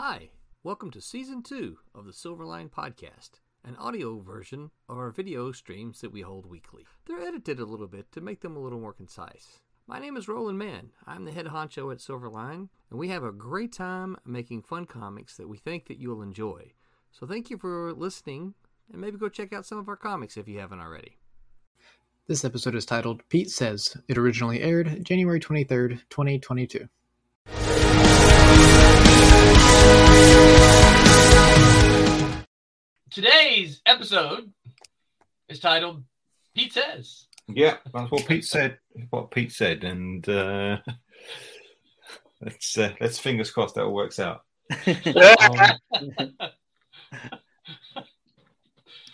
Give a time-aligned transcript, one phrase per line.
[0.00, 0.28] Hi,
[0.62, 3.30] welcome to season two of the Silverline Podcast,
[3.64, 6.86] an audio version of our video streams that we hold weekly.
[7.04, 9.58] They're edited a little bit to make them a little more concise.
[9.88, 10.90] My name is Roland Mann.
[11.04, 15.36] I'm the head honcho at Silverline, and we have a great time making fun comics
[15.36, 16.74] that we think that you'll enjoy.
[17.10, 18.54] So thank you for listening,
[18.92, 21.18] and maybe go check out some of our comics if you haven't already.
[22.28, 23.96] This episode is titled Pete Says.
[24.06, 26.88] It originally aired January 23rd, 2022.
[33.10, 34.52] Today's episode
[35.48, 36.04] is titled
[36.54, 37.26] Pete Says.
[37.48, 38.78] Yeah, that's what Pete said.
[39.10, 40.76] What Pete said, and uh,
[42.42, 44.42] let's uh, let's fingers crossed that all works out.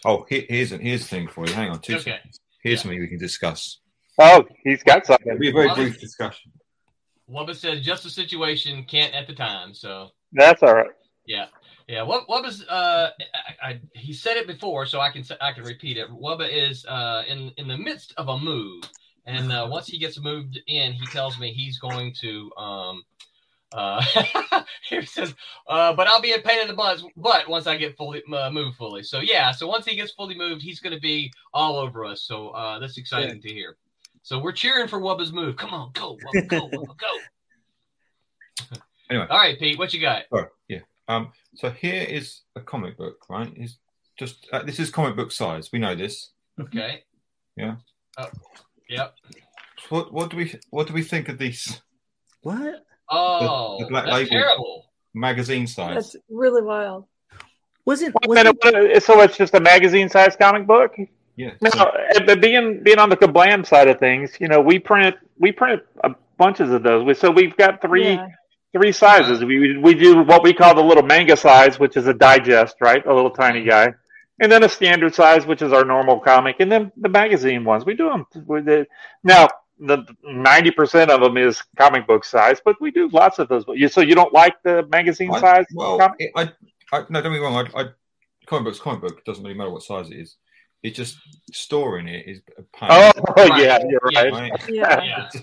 [0.05, 1.53] Um, oh, here, here's a, here's the thing for you.
[1.55, 2.11] Hang on, two Okay.
[2.11, 2.41] seconds.
[2.63, 3.81] Here's something we can discuss.
[4.19, 5.27] Oh, he's got something.
[5.29, 6.53] It'll be a very Well, brief discussion.
[7.31, 9.73] Wubba says just a situation, can't at the time.
[9.75, 10.91] So That's all right.
[11.27, 11.47] yeah,
[11.89, 12.03] yeah.
[12.03, 13.11] What Wubba's uh,
[13.63, 16.09] I, I, he said it before, so I can I can repeat it.
[16.11, 18.85] Wubba is uh in in the midst of a move,
[19.27, 23.03] and uh, once he gets moved in, he tells me he's going to um.
[23.73, 24.01] Uh,
[24.89, 25.35] he says,
[25.67, 28.49] uh, but I'll be a pain in the butt, butt once I get fully uh,
[28.49, 29.03] moved fully.
[29.03, 32.23] So yeah, so once he gets fully moved, he's going to be all over us.
[32.23, 33.77] So uh, that's exciting to hear.
[34.23, 35.57] So we're cheering for Wubba's move.
[35.57, 38.77] Come on, go, Wubba, go, Wubba, go.
[39.11, 39.27] Anyway.
[39.29, 40.23] all right, Pete, what you got?
[40.33, 40.45] Yeah.
[41.09, 41.33] Um.
[41.55, 43.53] So here is a comic book, right?
[43.57, 43.79] Is
[44.19, 45.71] just uh, this is comic book size.
[45.73, 46.31] We know this.
[46.61, 47.03] Okay.
[47.57, 47.77] Yeah.
[48.19, 48.29] Oh,
[48.89, 49.15] yep.
[49.89, 51.81] What what do we what do we think of these
[52.43, 52.85] What?
[53.11, 54.31] Oh, the black that's label.
[54.31, 54.87] terrible.
[55.15, 55.95] magazine size?
[55.95, 57.07] That's really wild.
[57.85, 60.97] Wasn't, Wait a wasn't minute, So it's just a magazine size comic book?
[61.37, 61.51] Yeah.
[61.61, 65.17] No, so- uh, being being on the Kablam side of things, you know, we print
[65.39, 67.05] we print a bunches of those.
[67.05, 68.29] We- So we've got three Yeah.
[68.75, 69.43] Three sizes.
[69.45, 73.05] We we do what we call the little manga size, which is a digest, right?
[73.07, 73.95] A little tiny guy,
[74.41, 77.85] and then a standard size, which is our normal comic, and then the magazine ones.
[77.87, 78.89] We do them with it.
[79.23, 83.49] Now, the ninety percent of them is comic book size, but we do lots of
[83.49, 83.65] those.
[83.69, 85.65] You so you don't like the magazine I- size?
[85.75, 86.17] Well, comic?
[86.19, 86.43] it, I,
[86.93, 87.67] I no, don't get me wrong.
[87.75, 87.85] I, I
[88.47, 89.19] comic book's comic book.
[89.19, 90.37] It doesn't really matter what size it is.
[90.83, 91.17] It's just
[91.53, 92.89] storing it is a pain.
[92.91, 93.13] Oh
[93.49, 93.63] Right.
[93.63, 94.21] yeah, you're Yeah.
[94.23, 94.33] right.
[94.33, 94.53] Right?
[94.69, 95.31] Yeah.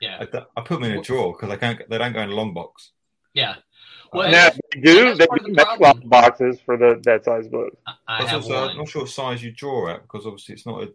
[0.00, 0.24] Yeah.
[0.32, 0.40] Yeah.
[0.56, 1.80] I, I put them in a drawer because I can't.
[1.88, 2.92] They don't go in a long box.
[3.34, 3.56] Yeah.
[4.12, 6.00] Well, Now, they do they do the make problem.
[6.00, 7.72] long boxes for the that size book?
[7.86, 10.66] I Plus have also, I'm not sure what size you draw at because obviously it's
[10.66, 10.92] not a.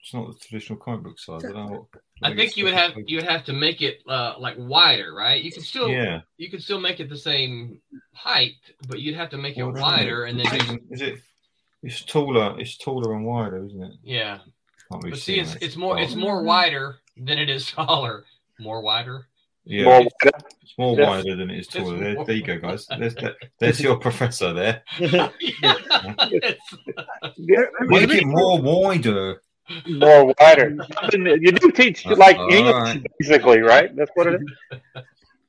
[0.00, 1.44] It's not the traditional comic book size.
[1.46, 2.02] I don't know what.
[2.22, 5.42] I think you would have you would have to make it uh, like wider, right?
[5.42, 6.20] You can still Yeah.
[6.36, 7.80] you can still make it the same
[8.12, 8.52] height,
[8.86, 11.18] but you'd have to make it Well, wider and then Is it- is it?
[11.82, 12.58] It's taller.
[12.60, 13.92] It's taller and wider, isn't it?
[14.02, 14.38] yeah.
[14.90, 18.24] Really But see see, it's it's more it's more wider than it is taller.
[18.64, 19.26] More wider.
[19.64, 19.84] yeah.
[19.84, 20.14] More it's,
[20.62, 21.08] it's more Yeah.
[21.10, 21.96] wider than it is taller.
[21.98, 22.86] There, there you go, guys.
[22.98, 24.82] There's, that, there's your professor there.
[24.98, 25.28] yeah.
[26.32, 26.74] It's-
[27.94, 29.40] Make it more wider.
[29.88, 30.76] more wider.
[31.12, 33.02] You do teach like All English, right.
[33.18, 33.94] basically, right?
[33.96, 35.02] That's what it is.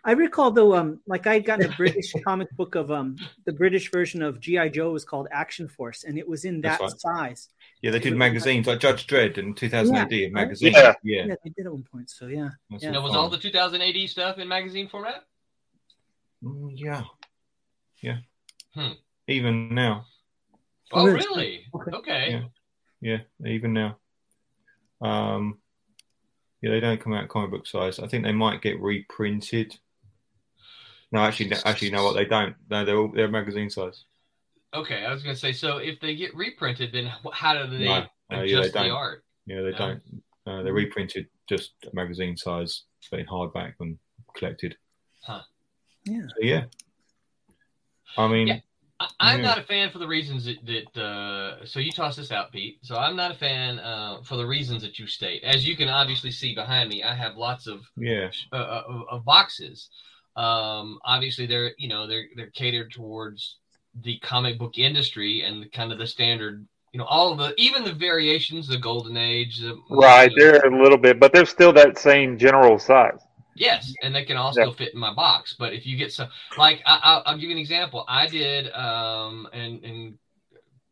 [0.08, 3.16] I recall though, um, like I had gotten a British comic book of um,
[3.46, 6.80] the British version of GI Joe was called Action Force, and it was in that
[6.80, 7.50] That's size.
[7.86, 10.02] Yeah, they did magazines like Judge Dredd in 2000 Yeah.
[10.02, 10.12] AD.
[10.14, 10.74] A magazine.
[10.74, 10.96] Yeah.
[11.04, 11.26] yeah.
[11.28, 12.10] Yeah, they did at one point.
[12.10, 12.90] So yeah, That's Yeah.
[12.90, 15.24] Now, was all the 2000 AD stuff in magazine format?
[16.44, 17.04] Mm, yeah.
[18.02, 18.18] Yeah.
[18.74, 18.94] Hmm.
[19.28, 20.08] Even now.
[20.94, 21.20] Oh, Really?
[21.28, 21.66] really?
[21.76, 21.92] Okay.
[21.92, 22.32] Okay.
[22.32, 23.20] Yeah.
[23.42, 24.00] Yeah, even now.
[25.00, 25.60] Um,
[26.64, 28.00] yeah, they don't come out comic book size.
[28.00, 29.78] I think they might get reprinted.
[31.12, 32.16] No, actually, no- actually, you know what?
[32.16, 32.56] They don't.
[32.68, 34.06] No, they're all, they're magazine size.
[34.76, 35.54] Okay, I was gonna say.
[35.54, 38.88] So if they get reprinted, then how do they No, no, yeah, adjust they the
[38.88, 38.98] don't.
[38.98, 39.24] art?
[39.46, 39.78] Yeah, they No.
[39.78, 40.02] don't.
[40.48, 43.98] Uh, they're reprinted just magazine size, but in hardback and
[44.38, 44.76] collected.
[45.24, 45.42] Huh.
[46.06, 46.28] Yeah.
[46.28, 46.66] So yeah.
[48.18, 48.60] I mean, Yeah.
[49.00, 49.48] I, I'm Yeah.
[49.48, 52.80] not a fan for the reasons that, that uh, so you toss this out, Pete.
[52.82, 55.44] So I'm not a fan uh, for the reasons that you state.
[55.44, 59.02] As you can obviously see behind me, I have lots of yeah, uh, uh, of,
[59.10, 59.90] of boxes.
[60.36, 63.58] Um, obviously, they're you know they're they're catered towards
[64.04, 66.66] the comic book industry and kind of the standard.
[66.92, 70.66] You know, all of the even the variations, the golden age, the, Right, the- they're
[70.74, 73.20] a little bit, but they're still that same general size.
[73.58, 75.56] Yes, and they can also fit in my box.
[75.58, 76.28] But if you get some,
[76.58, 78.04] like I, I'll, I'll give you an example.
[78.08, 80.18] I did, um, and and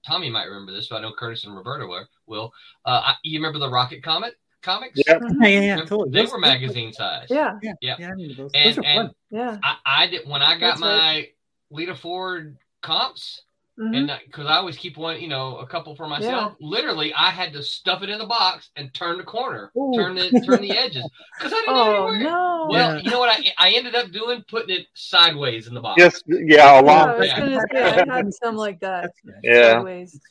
[0.07, 2.05] Tommy might remember this, but I know Curtis and Roberta will.
[2.25, 2.53] will.
[2.85, 5.00] Uh, I, you remember the Rocket Comet comics?
[5.05, 5.19] Yeah.
[5.41, 6.09] Yeah, yeah, yeah, totally.
[6.11, 7.27] They Those- were magazine size.
[7.29, 7.59] Yeah.
[7.61, 7.95] Yeah, Yeah.
[8.00, 8.51] yeah, I remember those.
[8.53, 9.15] And- those are and- fun.
[9.29, 9.57] Yeah.
[9.63, 11.27] I, I did when I got That's my right.
[11.69, 13.41] Lita Ford comps.
[13.80, 13.97] Mhm.
[13.97, 16.53] and because I always keep one, you know, a couple for myself.
[16.62, 19.91] Literally, I had to stuff it in the box and turn the corner, Ooh.
[19.95, 21.03] turn the turn the edges
[21.39, 22.19] because I didn't know Oh anywhere.
[22.30, 22.68] no!
[22.69, 23.01] Well, Yeah.
[23.01, 24.44] you know what I I ended up doing?
[24.47, 26.00] Putting it sideways in the box.
[26.00, 27.18] Just yeah, yeah, I along.
[27.18, 27.39] was Yeah.
[27.39, 29.01] gonna say I had some like that.
[29.06, 29.36] That's good.
[29.41, 29.71] Yeah.
[29.71, 30.12] Sideways.
[30.12, 30.27] That's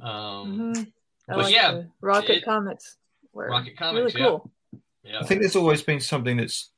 [0.00, 0.02] good.
[0.06, 0.92] Um, Mhm.
[1.28, 2.96] But like yeah, Rocket it- Comics.
[3.34, 4.26] Were Rocket Comics, really yeah.
[4.30, 4.50] cool.
[5.04, 5.20] yeah.
[5.20, 6.70] I think there's always been something that's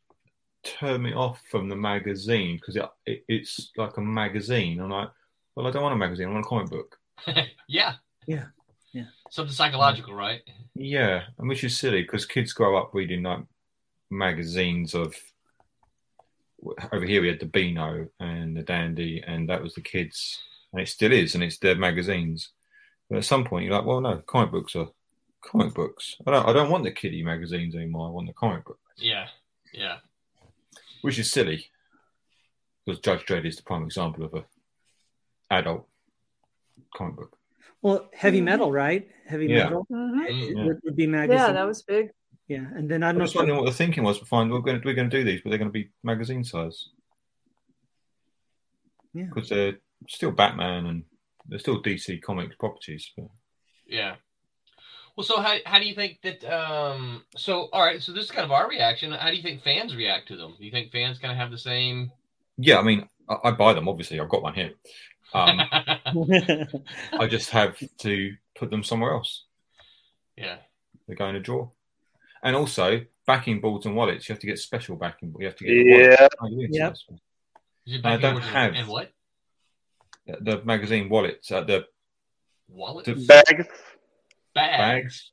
[0.64, 4.80] turned me off from the magazine because it, it, it's like a magazine.
[4.80, 5.08] I'm like,
[5.54, 6.28] well, I don't want a magazine.
[6.28, 6.98] I want a comic book.
[7.68, 7.94] yeah.
[8.26, 8.46] Yeah.
[8.92, 9.06] Yeah.
[9.30, 10.42] Something psychological, right?
[10.74, 13.40] Yeah, and which is silly because kids grow up reading like
[14.10, 15.14] magazines of.
[16.92, 20.38] Over here, we had the Beano and the Dandy, and that was the kids,
[20.72, 22.50] and it still is, and it's their magazines.
[23.10, 24.88] But at some point, you're like, well, no, comic books are
[25.42, 26.16] comic books.
[26.24, 28.06] I don't, I don't want the kiddie magazines anymore.
[28.06, 29.26] I want the comic book, Yeah.
[29.72, 29.96] Yeah.
[31.02, 31.66] Which is silly
[32.84, 34.44] because Judge Dredd is the prime example of a
[35.50, 35.86] adult
[36.96, 37.36] comic book.
[37.82, 39.08] Well, heavy metal, right?
[39.26, 39.64] Heavy Yeah.
[39.64, 40.54] metal Mhm.
[40.56, 40.64] Yeah.
[40.64, 41.38] would, would be magazine.
[41.38, 42.10] Yeah, that was big.
[42.48, 42.66] yeah.
[42.76, 43.24] And then I I'm don't know.
[43.26, 44.18] just wondering what the thinking was.
[44.18, 46.44] Fine, we're going to we're going to do these, but they're going to be magazine
[46.44, 46.88] size.
[49.14, 49.26] Yeah.
[49.26, 49.78] because they're
[50.08, 51.04] still Batman and
[51.46, 53.10] they're still DC Comics properties.
[53.16, 53.26] But
[53.86, 54.16] Yeah.
[55.16, 56.42] Well, so how, how do you think that?
[56.44, 59.12] Um, so all right, so this is kind of our reaction.
[59.12, 60.54] How do you think fans react to them?
[60.58, 62.10] Do you think fans kind of have the same?
[62.56, 63.88] yeah, I mean, I, I buy them.
[63.88, 64.72] Obviously, I've got one here.
[65.34, 65.60] Um,
[67.18, 69.44] I just have to put them somewhere else.
[70.36, 70.56] yeah.
[71.08, 71.70] They go in a drawer.
[72.44, 75.34] And also, backing boards and wallets, you have to get special backing.
[75.38, 76.28] You have to get Yeah.
[76.40, 76.76] wallets.
[76.76, 76.96] Yep.
[77.86, 79.10] Is it I don't have- and what
[80.26, 81.86] The magazine wallets, uh, the
[82.68, 83.66] wallet the Bags.
[84.54, 85.04] Bag?
[85.04, 85.32] bags,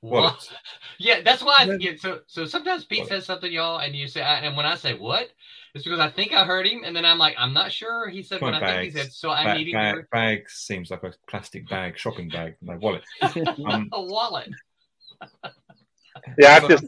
[0.00, 0.22] What?
[0.22, 0.52] wallets.
[0.98, 1.58] Yeah, that's why.
[1.60, 1.80] I, What?
[1.80, 3.08] yeah, so so sometimes Pete What?
[3.08, 5.30] says something, y'all, and you say, and when I say what,
[5.74, 8.08] it's because I think I heard him, and then I'm like, I'm not sure.
[8.08, 11.02] He said what I think he said, so I'm Ba- needing bag, bags seems like
[11.04, 13.02] a plastic bag, shopping bag, my wallet.
[13.66, 14.48] Um, a wallet.
[16.38, 16.84] Yeah, I've just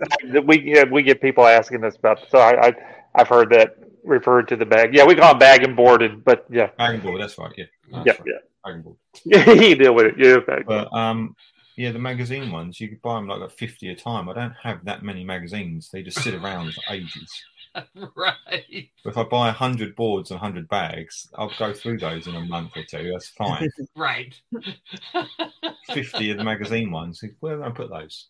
[0.46, 2.20] we yeah, we get people asking us about.
[2.30, 2.72] So I, I
[3.14, 4.94] I've heard that referred to the bag.
[4.94, 7.52] Yeah, we call it bag and boarded, but yeah, bag and board, that's right.
[7.56, 8.96] Yeah, that's yeah, right, bag and board.
[9.24, 9.50] yeah.
[9.68, 10.14] you deal with it.
[10.18, 10.64] Yeah, bag.
[10.66, 11.36] But um,
[11.76, 14.28] yeah, the magazine ones you could buy them like at fifty a time.
[14.28, 17.42] I don't have that many magazines; they just sit around for ages.
[18.16, 18.88] right.
[19.04, 22.72] If I buy hundred boards and hundred bags, I'll go through those in a month
[22.76, 23.10] or two.
[23.10, 23.70] That's fine.
[23.96, 24.34] Right.
[25.92, 27.22] Fifty of the magazine ones.
[27.40, 28.28] Where am I put those?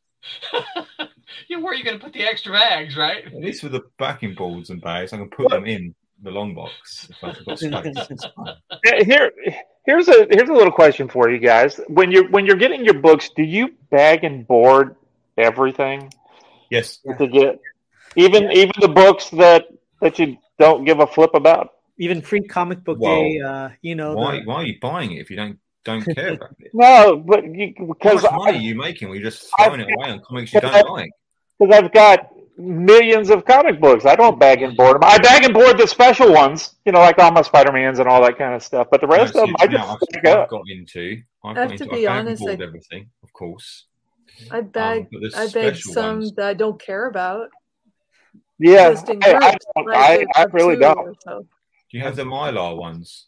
[1.49, 3.25] yeah, where are you going to put the extra bags, right?
[3.27, 6.55] At least with the backing boards and bags, I can put them in the long
[6.55, 8.07] box if I've got space.
[8.11, 8.55] It's fine.
[8.85, 9.33] Yeah, Here,
[9.85, 11.81] here's a here's a little question for you guys.
[11.89, 14.97] When you're when you're getting your books, do you bag and board
[15.37, 16.13] everything
[16.71, 17.61] Yes, to get
[18.17, 19.67] even even the books that
[20.01, 21.71] that you don't give a flip about?
[21.99, 23.23] Even free comic book Whoa.
[23.23, 23.41] day.
[23.41, 24.15] Uh, you know.
[24.15, 24.39] why?
[24.41, 26.71] the- Why are you buying it if you don't don't care about it?
[26.75, 29.89] No, but you, How because much money are you making when you're just throwing it
[29.93, 31.11] away on comics you don't like?
[31.59, 34.05] because I've got millions of comic books.
[34.07, 35.05] I don't bag and board them.
[35.05, 38.09] I bag and board the special ones, you know, like all my Spider Mans and
[38.09, 38.89] all that kind of stuff.
[38.91, 41.23] But the rest No, of them, I now just I've, I've got into.
[41.45, 41.95] I've I have got to into.
[41.97, 43.87] be I bag honest, and board I- everything, of course.
[44.51, 47.49] I bag Um, I beg special some ones- that I don't care about.
[48.59, 50.99] Yeah, I, I, don't- I, I really don't.
[50.99, 51.41] or so.
[51.91, 53.27] Do you have the mylar ones?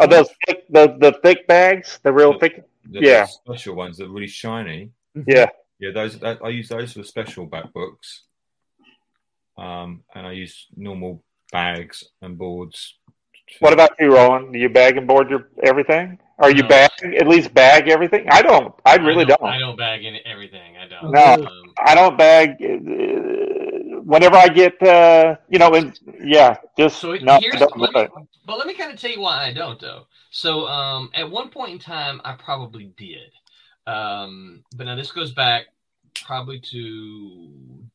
[0.00, 2.64] Are those thick, the the thick bags, the real thick?
[2.90, 3.22] The, Yeah.
[3.26, 4.90] the special ones that are really shiny.
[5.26, 5.46] Yeah,
[5.78, 8.24] Yeah, those that, I use those for special back books.
[9.56, 11.22] Um, and I use normal
[11.52, 12.98] bags and boards.
[13.60, 14.52] What about you, Roland?
[14.52, 16.18] Do you bag and board your everything?
[16.38, 16.68] Are you No.
[16.68, 18.26] bag at least bag everything?
[18.30, 18.74] I don't.
[18.84, 19.42] I really don't.
[19.42, 20.76] I don't bag in everything.
[20.76, 21.12] I don't.
[21.12, 21.46] No.
[21.46, 22.56] Um, I don't bag.
[22.62, 27.38] Uh, whenever I get, uh, you know, and yeah, just So no.
[27.40, 29.80] Here's don't do let me, but let me kind of tell you why I don't
[29.80, 30.06] though.
[30.30, 33.30] So um, at one point in time, I probably did,
[33.86, 35.66] um, but now this goes back
[36.24, 37.50] probably to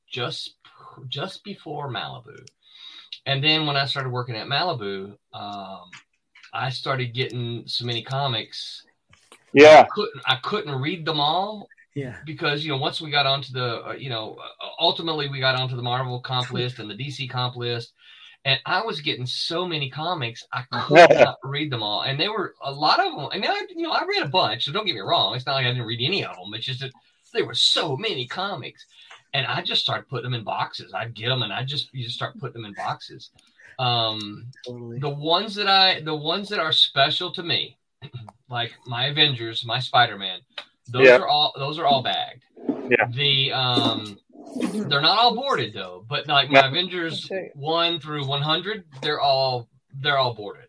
[0.08, 0.55] just
[1.08, 2.46] just before Malibu,
[3.25, 5.89] and then when I started working at Malibu, um,
[6.53, 8.84] I started getting so many comics.
[9.53, 12.17] Yeah, I couldn't I couldn't read them all Yeah.
[12.25, 15.60] because you know once we got onto the uh, you know uh, ultimately we got
[15.60, 17.93] onto the Marvel comp list and the DC comp list,
[18.46, 22.29] and I was getting so many comics I could not read them all, and they
[22.29, 23.27] were a lot of them.
[23.31, 25.36] I mean, I, you know, I read a bunch, so don't get me wrong.
[25.36, 26.53] It's not like I didn't read any of them.
[26.53, 26.91] It's just that
[27.34, 28.86] there were so many comics,
[29.34, 30.93] and I just started putting them in boxes.
[30.93, 33.31] I'd get them, and I just you just start putting them in boxes.
[33.77, 35.00] Um, Totally.
[35.00, 37.77] the ones that I the ones that are special to me,
[38.50, 40.39] like my Avengers, my Spider Man,
[40.91, 41.17] those Yeah.
[41.17, 42.43] are all those are all bagged.
[42.89, 43.05] Yeah.
[43.12, 44.17] The um
[44.62, 46.67] they're not all boarded though, but like my Yeah.
[46.69, 47.51] Avengers Okay.
[47.55, 49.67] one through one hundred, they're all
[50.01, 50.65] they're all boarded.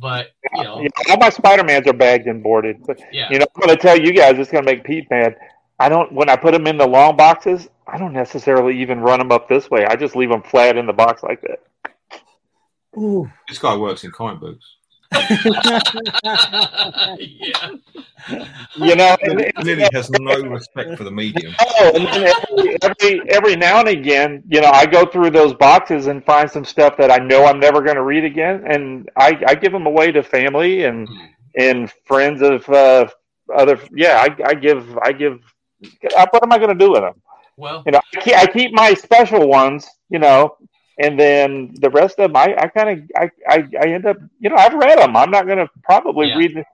[0.00, 2.84] But you know, You know, all my Spider Mans are bagged and boarded.
[2.86, 5.10] But yeah, you know, I'm going to tell you guys, it's going to make Pete
[5.10, 5.36] mad.
[5.80, 7.68] I don't when I put them in the long boxes.
[7.86, 9.86] I don't necessarily even run them up this way.
[9.86, 11.60] I just leave them flat in the box like that.
[12.96, 13.28] Ooh.
[13.48, 14.76] This guy works in comic books.
[15.12, 15.80] Yeah.
[18.76, 21.54] You know, and, and- Lily has no respect for the medium.
[21.60, 25.54] Oh, and then every, every every now and again, you know, I go through those
[25.54, 29.08] boxes and find some stuff that I know I'm never going to read again, and
[29.16, 31.08] I, I give them away to family and
[31.56, 33.08] and friends of uh,
[33.54, 33.78] other.
[33.94, 35.40] Yeah, I, I give I give.
[36.30, 37.14] What am I going to do with them?
[37.56, 40.56] Well, You know, I keep, I keep my special ones, you know,
[40.98, 44.18] and then the rest of them, I, I kind of I, I I end up,
[44.40, 45.16] you know, I've read them.
[45.16, 46.36] I'm not going to probably Yeah.
[46.38, 46.56] read.
[46.56, 46.64] The,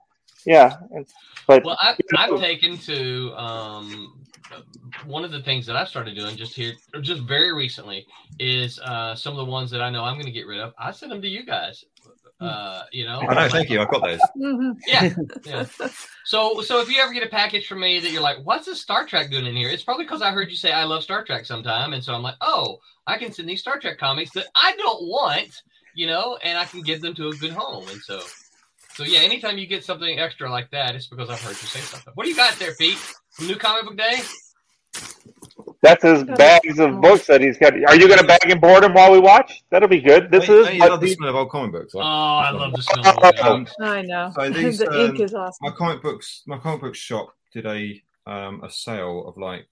[0.45, 0.77] yeah,
[1.47, 4.25] but well, I, I've taken to um,
[5.05, 8.05] one of the things that I've started doing just here, or just very recently,
[8.39, 10.73] is uh, some of the ones that I know I'm going to get rid of.
[10.79, 11.85] I send them to you guys.
[12.41, 13.79] Uh, you know, I know, thank you.
[13.79, 14.19] I've got those.
[14.37, 14.75] Mhm.
[14.85, 15.13] yeah,
[15.45, 15.65] yeah.
[16.25, 18.81] So, so if you ever get a package from me that you're like, "What's this
[18.81, 21.23] Star Trek doing in here?" It's probably because I heard you say I love Star
[21.23, 24.47] Trek sometime, and so I'm like, "Oh, I can send these Star Trek comics that
[24.53, 25.61] I don't want,
[25.93, 28.19] you know, and I can give them to a good home." And so,
[28.95, 31.79] so yeah, anytime you get something extra like that, it's because I've heard you say
[31.79, 32.11] something.
[32.15, 32.97] What do you got there, Pete?
[33.39, 34.19] New Comic Book Day?
[35.81, 37.73] That's his bags of books that he's got.
[37.73, 39.63] Are you going to bag and board them while we watch?
[39.69, 40.31] That'll be good.
[40.31, 41.93] This Don't- is don't you what love the smell of old comic books.
[41.95, 43.39] Oh, I love the smell of it.
[43.39, 44.31] Um, I know.
[44.35, 45.57] So these, the ink um, is awesome.
[45.61, 49.67] my comic books, my comic book shop did a um, a sale of like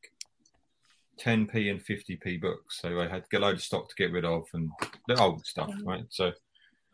[1.19, 2.79] 10p and 50p books.
[2.81, 4.69] So I had to get a load of stock to get rid of and
[5.07, 6.05] the old stuff, right?
[6.09, 6.31] So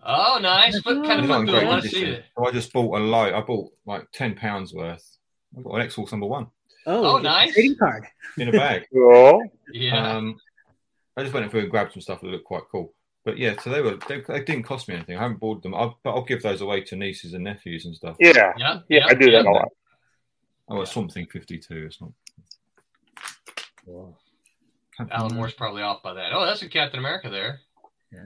[0.05, 0.79] Oh, nice.
[0.85, 2.25] What kind of not book I to see it?
[2.37, 3.33] So I just bought a load.
[3.33, 5.17] I bought like 10 pounds worth.
[5.57, 6.47] I got an X Force number one
[6.91, 7.53] Oh, it's a nice.
[7.53, 8.05] Trading card.
[8.37, 8.87] in a bag.
[8.93, 9.43] Cool.
[9.71, 10.15] Yeah.
[10.17, 10.39] Um,
[11.15, 12.93] I just went through and grabbed some stuff that looked quite cool.
[13.25, 15.17] But yeah, so they were they, they didn't cost me anything.
[15.17, 17.93] I haven't bought them, I'll, but I'll give those away to nieces and nephews and
[17.95, 18.15] stuff.
[18.19, 18.79] Yeah, yeah.
[18.87, 19.67] yeah, I do that a lot.
[20.69, 21.85] Oh, it's something fifty-two.
[21.87, 22.11] It's not.
[25.11, 26.31] Alan Moore's probably off by that.
[26.33, 27.59] Oh, that's a Captain America there.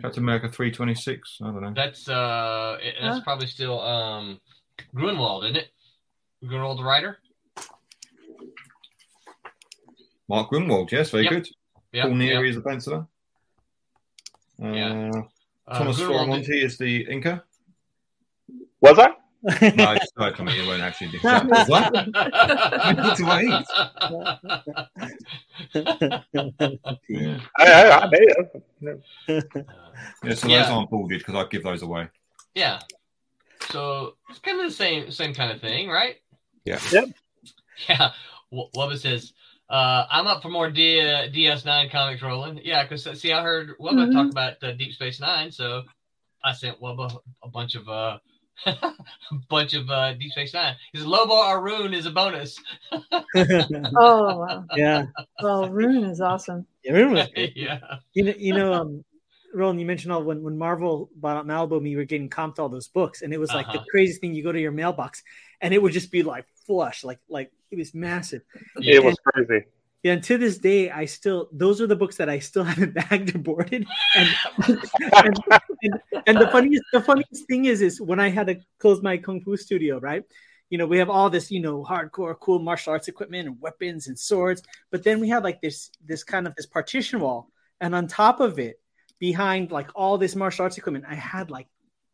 [0.02, 1.40] Captain America three twenty-six.
[1.42, 1.74] I don't know.
[1.76, 3.24] That's uh, it- that's Huh?
[3.24, 4.40] probably still um,
[4.96, 5.68] Gruenwald, isn't it?
[6.46, 7.18] Gruenwald the writer.
[10.30, 10.92] Mark Gruenwald.
[10.92, 11.32] Yes, very Yep.
[11.32, 11.48] good.
[11.92, 12.04] Yeah.
[12.04, 12.50] Paul Neary yeah.
[12.50, 13.08] is the penciler.
[14.62, 15.12] Uh, Yeah.
[15.68, 17.42] Uh, Thomas Gruenwald- Florimonte is the inker.
[18.82, 19.14] Was I?
[19.76, 20.56] No, I just heard from it.
[20.58, 21.68] It won't actually do that.
[21.68, 21.94] What?
[27.10, 27.40] Yeah.
[27.58, 29.44] I, I, I may have.
[30.24, 30.62] yeah, so Yeah.
[30.64, 32.08] those aren't boarded because I give those away.
[32.56, 32.80] yeah.
[33.70, 36.16] So it's kind of the same same kind of thing, right?
[36.66, 36.80] Yeah.
[36.92, 37.06] Yep.
[37.90, 38.12] Yeah.
[38.52, 39.34] W- Wubba says,
[39.70, 43.78] uh, "I'm up for more D- uh, DS9 comics rolling." Yeah, because see, I heard
[43.80, 44.14] Wubba Mhm.
[44.14, 45.84] talk about uh, Deep Space Nine, so
[46.44, 48.18] I sent Wubba a bunch of uh,
[48.66, 48.76] a
[49.50, 50.76] bunch of uh, Deep Space Nine.
[50.92, 52.58] He says Lobo Arun is a bonus.
[53.96, 54.66] Oh wow.
[54.76, 55.06] yeah.
[55.42, 56.66] Well, Rune is awesome.
[56.84, 57.54] Yeah, Rune was good.
[57.56, 57.80] yeah.
[58.14, 59.04] You know, you know, um,
[59.54, 62.70] Roland, you mentioned all when, when Marvel bought out Malibu, we were getting comped all
[62.70, 63.80] those books, and it was like Uh-huh.
[63.80, 64.34] the craziest thing.
[64.34, 65.24] You go to your mailbox,
[65.62, 68.44] and it would just be like flush, like like it was massive.
[68.80, 68.96] Yeah.
[68.96, 69.66] It was crazy.
[70.04, 72.94] Yeah, and to this day, I still those are the books that I still haven't
[72.94, 73.88] bagged or boarded.
[74.16, 74.30] And
[74.68, 75.40] and,
[75.82, 75.94] and,
[76.28, 79.42] and the funniest the funniest thing is is when I had to close my kung
[79.42, 80.24] fu studio, right?
[80.70, 84.08] You know, we have all this, you know, hardcore cool martial arts equipment and weapons
[84.08, 84.62] and swords,
[84.92, 87.50] but then we have like this this kind of this partition wall,
[87.80, 88.82] and on top of it,
[89.20, 91.68] behind like all this martial arts equipment, I had like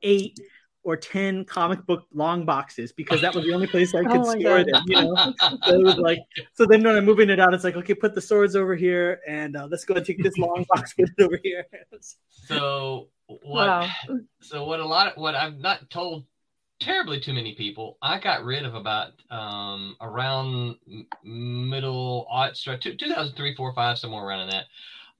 [0.03, 0.39] eight
[0.89, 4.39] or ten comic book long boxes because that was the only place I could Oh
[4.39, 4.67] store God.
[4.67, 4.83] them.
[4.87, 5.33] You know,
[5.65, 6.19] so it was like
[6.53, 9.21] so then when I'm moving it out, it's like, okay, put the swords over here
[9.27, 11.65] and uh, let's go and take this long box, put it over here.
[12.47, 13.67] So what?
[13.67, 13.87] Wow.
[14.41, 14.79] So what?
[14.79, 16.25] A lot of what I've not told
[16.79, 17.97] terribly too many people.
[18.01, 20.77] I got rid of about um around
[21.23, 24.65] middle aughts, right, two- 2003, four, five, somewhere around in that.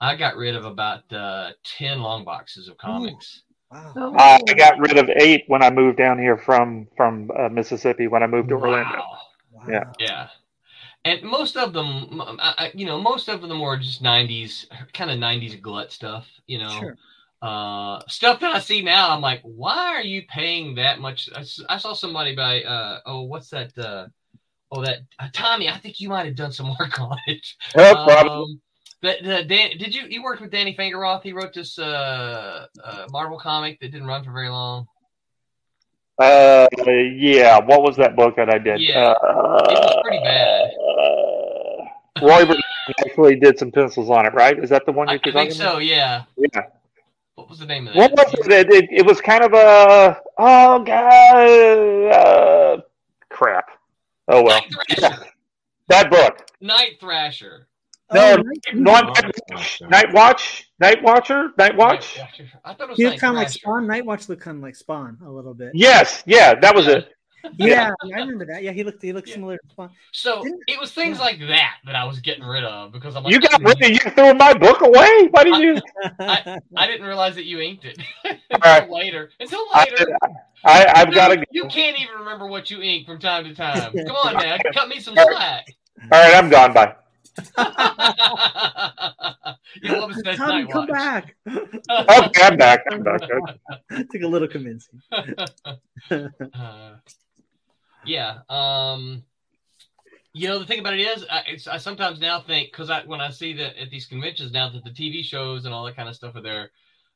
[0.01, 3.43] I got rid of about uh, ten long boxes of comics.
[3.71, 3.93] Wow.
[3.95, 7.49] Oh, Uh, I got rid of eight when I moved down here from from uh,
[7.49, 8.97] Mississippi when I moved to Orlando.
[8.97, 9.17] Wow.
[9.51, 9.63] wow.
[9.69, 9.83] Yeah.
[9.99, 10.27] Yeah.
[11.05, 14.65] And most of them, m- I- I- you know, most of them were just '90s,
[14.93, 16.27] kind of '90s glut stuff.
[16.47, 16.97] You know, Sure.
[17.41, 19.09] uh, stuff that I see now.
[19.11, 21.29] I'm like, why are you paying that much?
[21.69, 23.77] I saw somebody by, uh, oh, what's that?
[23.77, 24.07] Uh,
[24.71, 25.69] oh, that uh, Tommy.
[25.69, 27.45] I think you might have done some work on it.
[27.75, 28.41] No problem.
[28.41, 28.61] Um,
[29.01, 31.23] that the Dan, did you you worked with Danny Fingeroth?
[31.23, 34.87] He wrote this uh, uh, Marvel comic that didn't run for very long.
[36.17, 37.59] Uh, yeah.
[37.59, 38.81] What was that book that I did?
[38.81, 39.11] Yeah.
[39.11, 40.71] Uh, It was pretty bad.
[42.21, 42.59] Uh, Roy
[43.05, 44.61] actually did some pencils on it, right?
[44.61, 45.73] Is that the one you're I talking think about?
[45.73, 45.77] so.
[45.79, 46.23] Yeah.
[46.37, 46.61] Yeah.
[47.35, 48.11] What was the name of that?
[48.11, 48.69] What was it?
[48.69, 52.81] It, it, was kind of a oh god, uh,
[53.29, 53.69] crap.
[54.27, 55.25] Oh well, Night Thrasher.
[55.87, 56.49] that book.
[56.59, 57.68] Night Thrasher.
[58.11, 58.41] No, Oh,
[58.73, 62.17] no, oh, Night Watch, Night Watcher, Night Watch.
[62.17, 62.51] Night Thrasher.
[62.65, 63.87] I thought it was He looked kind of like Spawn.
[63.87, 65.71] Night Watch looked kind of like Spawn a little bit.
[65.75, 67.09] Yes, yeah, that was it.
[67.57, 68.63] Yeah, yeah, I remember that.
[68.63, 69.35] Yeah, he looked he looked Yeah.
[69.35, 69.91] similar to Spawn.
[70.11, 71.23] So Didn't- it was things yeah.
[71.23, 73.67] like that that I was getting rid of because I'm like, You got hmm.
[73.67, 75.27] rid of you threw my book away.
[75.31, 75.77] Why did you?
[76.19, 78.83] I didn't realize that you inked it right.
[78.83, 79.29] until later.
[79.39, 80.17] Until later.
[80.65, 81.37] I, I've got to.
[81.37, 83.93] Dude, You can't even remember what you ink from time to time.
[84.05, 85.65] Come on, man, cut me some slack.
[86.11, 86.73] All right, I'm gone.
[86.73, 86.95] Bye.
[89.81, 90.89] You love us next Tommy, night come watch.
[90.89, 91.35] back.
[91.47, 92.81] Okay, I'm back.
[92.91, 93.21] I'm back.
[94.11, 95.01] Took a little convincing.
[96.11, 96.95] Uh,
[98.05, 98.39] yeah.
[98.49, 99.23] Um,
[100.33, 103.01] you know, the thing about it is, I, it's, I sometimes now think because I
[103.05, 105.95] when I see that at these conventions now that the TV shows and all that
[105.95, 106.71] kind of stuff are there,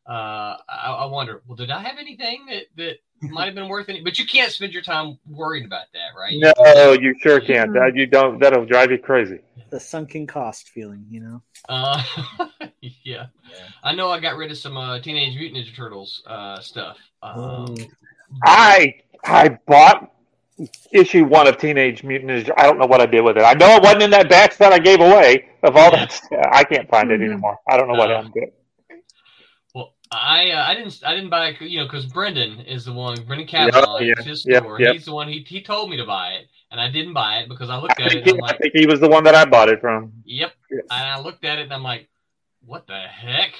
[0.09, 2.97] uh, I, I wonder, well, did I have anything that that
[3.31, 4.01] might have been worth any?
[4.01, 6.33] But you can't spend your time worrying about that, right?
[6.33, 7.71] You- No, you sure can't.
[7.73, 8.39] That, you don't.
[8.39, 9.39] That'll drive you crazy.
[9.73, 11.41] The sunken cost feeling, you know.
[11.67, 11.99] Uh,
[13.03, 13.25] yeah.
[13.83, 16.97] I know I got rid of some uh, Teenage Mutant Ninja Turtles uh, stuff.
[17.23, 17.73] Um,
[18.45, 18.93] I
[19.25, 20.13] I bought
[20.91, 22.51] issue one of Teenage Mutant Ninja.
[22.55, 23.41] I don't know what I did with it.
[23.41, 26.11] I know it wasn't in that batch that I gave away of all that.
[26.11, 26.45] Stuff.
[26.51, 27.31] I can't find it Mhm.
[27.31, 27.57] anymore.
[27.67, 28.53] I don't know what Uh, happened to it.
[29.73, 32.93] Well, I uh, I didn't I didn't buy it, you know, because Brendan is the
[32.93, 33.15] one.
[33.25, 34.79] Brendan Yeah, Kavanaugh yeah, his yeah, store.
[34.79, 34.93] yeah.
[34.93, 35.27] He's the one.
[35.29, 38.01] He he told me to buy it, and I didn't buy it because I looked
[38.01, 38.17] I at it.
[38.17, 40.11] and he, I'm I think he was the one that I bought it from.
[40.25, 40.51] yep.
[40.69, 40.79] Yeah.
[40.91, 42.09] And I looked at it, and I'm like,
[42.65, 43.51] what the heck?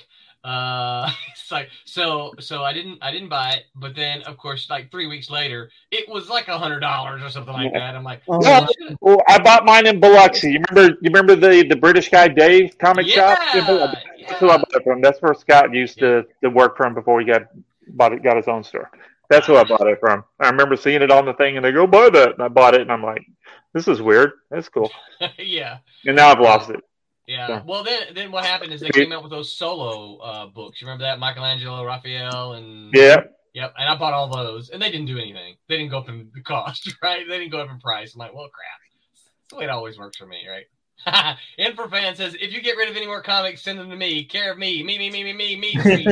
[0.44, 4.70] Uh, it's like so so I didn't I didn't buy it, but then of course
[4.70, 7.80] like three weeks later it was like a hundred dollars or something like Yeah.
[7.80, 7.96] that.
[7.96, 8.66] I'm like, Oh, Yeah.
[9.00, 10.52] Well, I bought mine in Biloxi.
[10.52, 10.98] You remember?
[11.02, 13.38] You remember the the British guy Dave comic shop?
[13.54, 13.94] yeah,
[14.28, 15.00] That's who I bought it from.
[15.00, 17.44] That's where Scott used to, to work from before he got
[17.90, 18.90] bought it, got his own store.
[19.34, 20.24] That's who I bought it from.
[20.40, 22.76] I remember seeing it on the thing, and they go buy that, and I bought
[22.76, 23.26] it, and I'm like,
[23.74, 24.34] this is weird.
[24.52, 24.92] That's cool.
[25.40, 25.80] yeah.
[26.06, 26.82] And now I've lost it.
[27.28, 27.48] Yeah.
[27.48, 27.62] Yeah.
[27.66, 30.82] Well, then then what happened is they came out with those solo uh, books.
[30.82, 33.24] You remember that Michelangelo, Raphael, and Yeah.
[33.54, 35.56] Yep, and I bought all those, and they didn't do anything.
[35.70, 37.24] They didn't go up in the cost, right?
[37.28, 38.14] They didn't go up in price.
[38.14, 38.80] I'm like, well, crap.
[39.12, 40.66] That's the way it always works for me, right?
[41.58, 43.96] and for fan says, if you get rid of any more comics, send them to
[43.96, 44.26] me.
[44.26, 46.06] Care of me, me, me, me, me, me, me.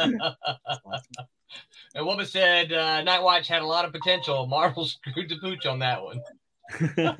[0.00, 0.18] me.
[1.94, 4.46] And Wubba said, uh, Night Watch had a lot of potential.
[4.46, 6.20] Marvel screwed the pooch on that one.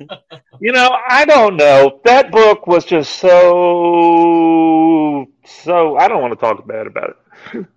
[0.61, 2.01] You know, I don't know.
[2.03, 5.95] That book was just so so.
[5.97, 7.15] I don't want to talk bad about
[7.55, 7.65] it.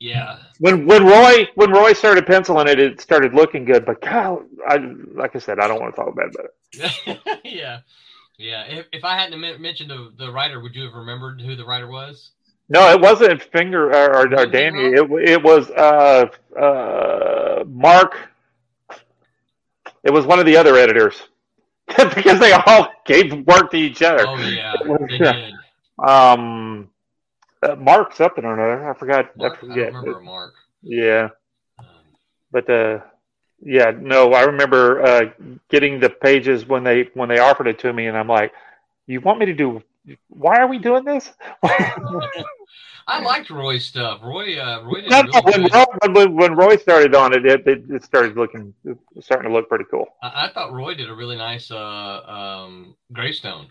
[0.00, 0.38] Yeah.
[0.60, 3.84] When when Roy when Roy started penciling it, it started looking good.
[3.84, 4.76] But God, I
[5.12, 6.54] like I said, I don't want to talk bad about it.
[7.44, 7.80] yeah.
[8.36, 8.62] Yeah.
[8.66, 11.88] If, if I hadn't mentioned the, the writer, would you have remembered who the writer
[11.88, 12.30] was?
[12.68, 14.78] No, it wasn't Finger or, or, or Danny.
[14.92, 16.26] It it was uh
[16.58, 18.16] uh Mark.
[20.04, 21.28] It was one of the other editors
[21.86, 24.26] because they all gave work to each other.
[24.26, 24.72] Oh, yeah.
[25.08, 25.32] They Yeah.
[25.32, 25.54] did.
[26.06, 26.90] Um,
[27.62, 28.90] uh, Mark something or another.
[28.90, 29.36] I forgot.
[29.36, 29.92] Mark, I I forget.
[29.92, 30.54] remember a Mark.
[30.82, 31.28] Yeah,
[31.78, 31.86] Um,
[32.52, 33.00] but uh,
[33.60, 35.22] yeah, no, I remember uh,
[35.70, 38.52] getting the pages when they when they offered it to me, and I'm like,
[39.06, 39.82] "You want me to do?
[40.28, 41.32] Why are we doing this?"
[43.08, 44.20] I liked Roy's stuff.
[44.22, 45.62] Roy, uh, Roy No, no, when.
[45.62, 48.74] Roy, when, when Roy started on it, it, it, started looking,
[49.20, 50.06] starting to look pretty cool.
[50.22, 53.68] I, I thought Roy did a really nice uh, um, gravestone.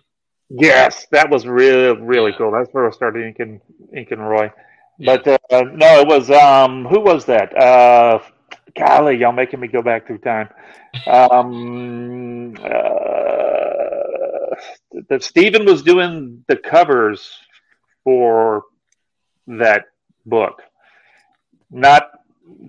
[0.50, 2.38] Yes, that was really, really Yeah.
[2.38, 2.52] cool.
[2.52, 3.62] That's where I started inking,
[3.96, 4.52] inking Roy.
[4.98, 5.18] Yeah.
[5.18, 7.56] But uh, no, it was um, who was that?
[7.56, 8.20] Uh,
[8.76, 10.50] golly, y'all making me go back through time.
[11.06, 13.57] Um, uh,
[14.92, 17.32] the, Stephen was doing the covers
[18.04, 18.64] for
[19.48, 19.86] that
[20.26, 20.62] book,
[21.72, 22.10] not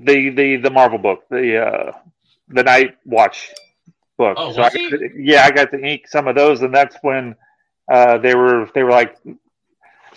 [0.05, 1.92] the the the Marvel book, the uh,
[2.48, 3.53] the Night Watch
[4.16, 4.37] book.
[4.38, 4.70] Oh, so I,
[5.16, 7.35] yeah, I got to ink some of those, and that's when
[7.92, 9.16] uh, they were they were like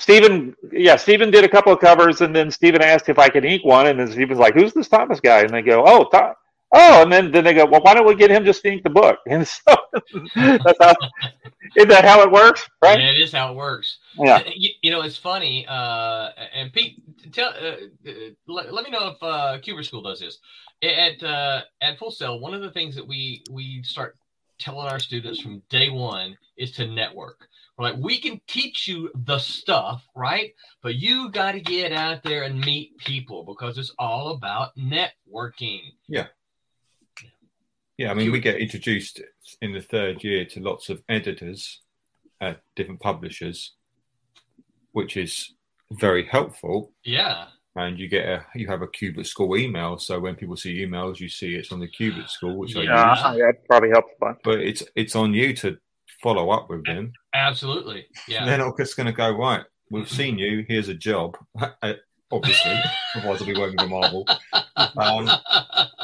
[0.02, 3.46] Stephen, yeah, Stephen did a couple of covers, and then Stephen asked if I could
[3.46, 6.34] ink one, and then Stephen's like, "Who's this Thomas guy?" And they go, "Oh, Tom."
[6.74, 8.84] Oh, and then, then they go, well, why don't we get him just to ink
[8.84, 9.20] the book?
[9.30, 9.76] And so
[10.36, 10.96] that's how,
[11.76, 13.00] is that how it works, right?
[13.00, 13.98] Yeah, it is how it works.
[14.18, 14.42] Yeah.
[14.56, 15.66] You, you know, it's funny.
[15.68, 17.02] Uh, and Pete,
[17.34, 18.12] tell, uh, uh,
[18.48, 20.40] let, let me know if uh, Kubert School does this.
[20.84, 24.16] At uh, at Full Sail, one of the things that we we start
[24.58, 27.48] telling our students from day one is to network.
[27.78, 30.54] We're like, we can teach you the stuff, right?
[30.82, 35.82] But you got to get out there and meet people because it's all about networking.
[36.08, 36.28] Yeah,
[38.10, 39.22] I mean, we get introduced
[39.62, 41.82] in the third year to lots of editors
[42.40, 43.74] at different publishers,
[44.94, 45.54] which is
[45.92, 46.94] very helpful.
[47.04, 47.46] Yeah.
[47.76, 51.20] And you get a you have a Kubert School email, so when people see emails,
[51.20, 53.12] you see it's on the Kubert School, which I Yeah.
[53.12, 53.40] use.
[53.40, 54.40] Yeah, that probably helps a bunch.
[54.44, 55.78] But it's it's on you to
[56.22, 57.14] follow up with them.
[57.34, 58.08] Absolutely.
[58.28, 58.46] Yeah.
[58.46, 59.64] They're not just going to go right.
[59.90, 60.16] We've mm-hmm.
[60.16, 60.66] seen you.
[60.68, 61.38] Here's a job.
[61.84, 61.94] Uh,
[62.32, 62.80] obviously,
[63.16, 64.26] otherwise I'll be working for Marvel.
[64.98, 65.30] Um,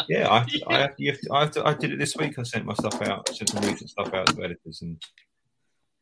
[0.08, 2.38] yeah, I, I, have, you have to, I, have to, I did it this week.
[2.40, 5.02] I sent my stuff out, sent some recent stuff out to editors, and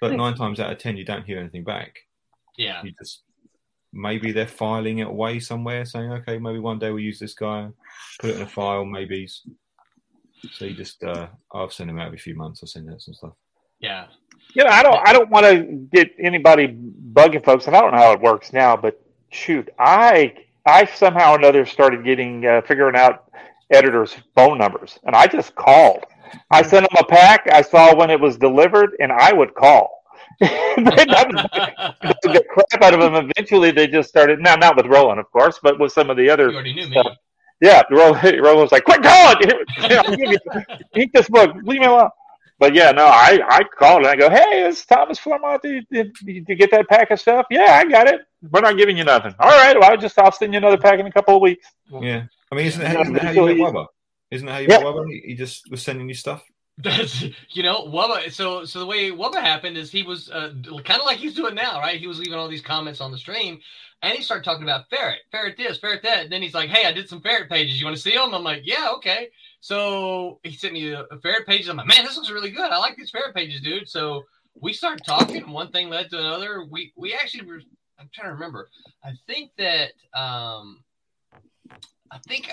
[0.02, 1.96] but nine times out of ten, you don't hear anything back.
[2.58, 2.84] yeah.
[2.84, 3.24] You just
[3.94, 7.70] maybe they're filing it away somewhere, saying, okay, maybe one day we'll use this guy,
[8.20, 9.28] put it in a file, maybe.
[10.52, 12.60] So you just, uh, I've sent them out every few months.
[12.62, 13.34] I'll send out some stuff.
[13.80, 14.08] Yeah.
[14.54, 17.92] You know, I don't I don't want to get anybody bugging folks, and I don't
[17.92, 20.34] know how it works now, but shoot, I
[20.66, 23.32] I somehow or another started getting uh, figuring out
[23.72, 26.04] editors' phone numbers, and I just called.
[26.52, 26.70] I hmm.
[26.70, 27.48] sent them a pack.
[27.52, 30.04] I saw when it was delivered, and I would call.
[30.40, 33.16] the crap out of them.
[33.16, 34.40] Eventually, they just started.
[34.40, 36.52] Now, not with Roland, of course, but with some of the You other.
[36.52, 37.02] already knew me.
[37.62, 39.52] Yeah, Roland, Roland was like, "Quit calling!
[40.20, 40.38] You,
[40.96, 41.56] eat this book.
[41.64, 42.10] Leave me alone."
[42.58, 45.62] But yeah, no, I, I called and I go, hey, it's Thomas Florimonte.
[45.62, 47.46] Did, did, did you get that pack of stuff?
[47.52, 48.22] Yeah, I got it.
[48.50, 49.36] We're not giving you nothing.
[49.40, 51.68] All right, well, I'll just I'll send you another pack in a couple of weeks.
[51.92, 52.24] Yeah,
[52.56, 53.86] I mean, isn't that, Yeah, isn't that how you met he- Wubba?
[54.32, 54.78] Isn't that how you Yeah.
[54.78, 55.10] met Wubba?
[55.12, 56.44] He- He just was sending you stuff.
[56.78, 58.32] That's you know Wubba.
[58.32, 61.56] So so the way Wubba happened is he was uh, kind of like he's doing
[61.56, 62.00] now, right?
[62.00, 63.60] He was leaving all these comments on the stream,
[64.02, 66.24] and he started talking about ferret, ferret this, ferret that.
[66.24, 67.80] And then he's like, "Hey, I did some ferret pages.
[67.80, 69.30] You want to see them?" I'm like, "Yeah, okay."
[69.62, 71.70] So he sent me a, a ferret pages.
[71.70, 72.70] I'm like, "Man, this looks really good.
[72.72, 74.24] I like these ferret pages, dude." So
[74.60, 75.50] we started talking.
[75.50, 76.66] One thing led to another.
[76.70, 77.62] We we actually were.
[77.98, 78.68] I'm trying to remember.
[79.02, 80.84] I think that um,
[82.16, 82.50] I think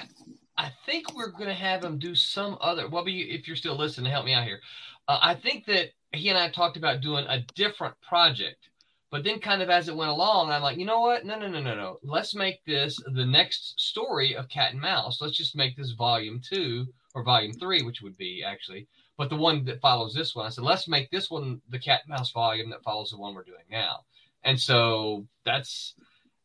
[0.56, 2.88] I think we're gonna have him do some other.
[2.88, 4.60] Well, if you're still listening, help me out here.
[5.06, 8.68] Uh, I think that he and I talked about doing a different project,
[9.10, 11.24] but then kind of as it went along, I'm like, you know what?
[11.24, 11.98] No, no, no, no, no.
[12.02, 15.20] Let's make this the next story of Cat and Mouse.
[15.20, 19.36] Let's just make this volume two or volume three, which would be actually, but the
[19.36, 20.46] one that follows this one.
[20.46, 23.34] I said, let's make this one the Cat and Mouse volume that follows the one
[23.34, 24.00] we're doing now.
[24.42, 25.94] And so that's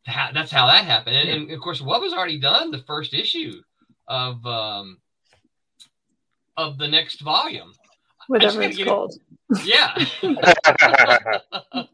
[0.08, 1.16] how, that's how that happened.
[1.16, 3.60] And, and of course, Wubba's already done the first issue
[4.08, 4.98] of um
[6.56, 7.72] of the next volume.
[8.26, 9.14] Whatever gotta it's get it- called.
[9.64, 9.94] Yeah.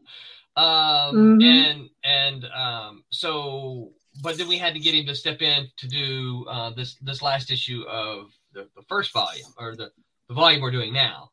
[0.57, 1.43] um Mhm.
[1.43, 3.91] and and um so
[4.23, 7.21] but then we had to get him to step in to do uh this this
[7.21, 9.91] last issue of the, the first volume or the
[10.29, 11.29] the volume we're doing now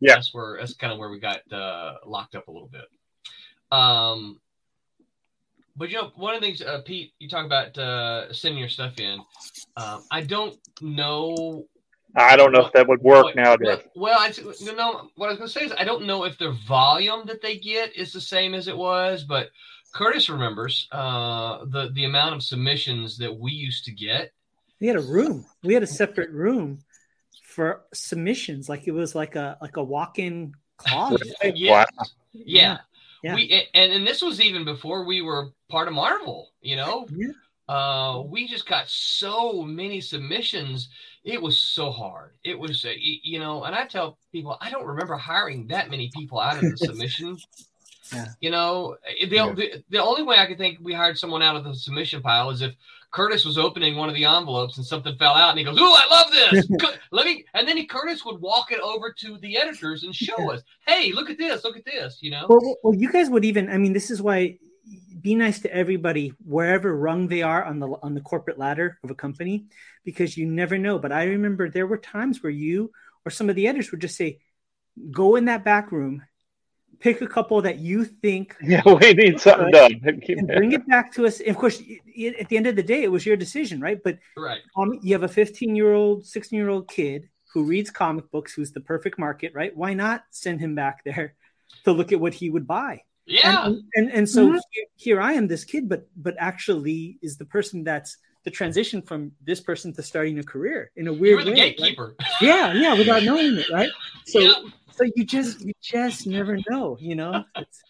[0.00, 0.14] Yeah.
[0.16, 2.84] that's where that's kind of where we got uh locked up a little bit
[3.72, 4.38] um
[5.76, 8.68] but you know one of the things uh, pete you talk about uh sending your
[8.68, 9.20] stuff in
[9.76, 11.64] um i don't know
[12.18, 13.84] I don't know if that would work well, nowadays.
[13.94, 16.38] Well, I, you know, what I was going to say is I don't know if
[16.38, 19.50] the volume that they get is the same as it was, but
[19.96, 24.32] Curtis remembers uh, the the amount of submissions that we used to get.
[24.80, 25.46] We had a room.
[25.62, 26.80] We had a separate room
[27.42, 28.68] for submissions.
[28.68, 31.34] Like it was like a like a walk-in closet.
[31.54, 31.88] Yes.
[31.98, 32.06] Wow.
[32.32, 32.42] Yeah.
[32.44, 32.78] Yeah.
[33.34, 36.50] We and and this was even before we were part of Marvel.
[36.60, 37.28] You know, Yeah.
[37.74, 40.88] uh, we just got so many submissions.
[41.24, 42.34] It was so hard.
[42.44, 46.10] It was, uh, you know, and I tell people I don't remember hiring that many
[46.14, 47.36] people out of the submission.
[48.12, 48.26] Yeah.
[48.40, 48.96] You know,
[49.28, 49.52] the, Yeah.
[49.52, 52.50] the the only way I could think we hired someone out of the submission pile
[52.50, 52.74] is if
[53.16, 55.82] Curtis was opening one of the envelopes and something fell out, and he goes, "Ooh,
[55.82, 56.68] I love this!
[57.12, 60.52] Let me." And then he, Curtis would walk it over to the editors and show
[60.52, 61.64] us, "Hey, look at this!
[61.64, 62.44] Look at this!" You know.
[62.46, 63.70] Well, well, well, you guys would even.
[63.70, 64.58] I mean, this is why.
[65.18, 69.10] Be nice to everybody wherever rung they are on the on the corporate ladder of
[69.10, 69.64] a company,
[70.04, 70.98] because you never know.
[70.98, 72.92] But I remember there were times where you
[73.24, 74.40] or some of the editors would just say,
[75.10, 76.22] "Go in that back room,
[76.98, 80.00] pick a couple that you think Yeah, we need something done.
[80.04, 81.40] and bring it back to us.
[81.40, 83.80] And of course, y- y- at the end of the day, it was your decision,
[83.80, 84.00] right?
[84.02, 84.60] But Right.
[84.76, 88.52] um, you have a 15 year old, 16 year old kid who reads comic books,
[88.52, 89.74] who's the perfect market, right?
[89.76, 91.34] Why not send him back there
[91.84, 93.02] to look at what he would buy?
[93.26, 93.66] Yeah.
[93.66, 94.60] And, and, and so Mhm.
[94.70, 99.02] here, here I am, this kid, but but actually is the person that's the transition
[99.02, 101.58] from this person to starting a career in a you weird were the way.
[101.58, 101.76] right?
[101.76, 102.14] gatekeeper.
[102.40, 103.90] Yeah, yeah, without knowing it, right?
[104.26, 104.52] So Yeah.
[104.96, 107.44] So you just you just never know, you know.
[107.56, 107.82] It's,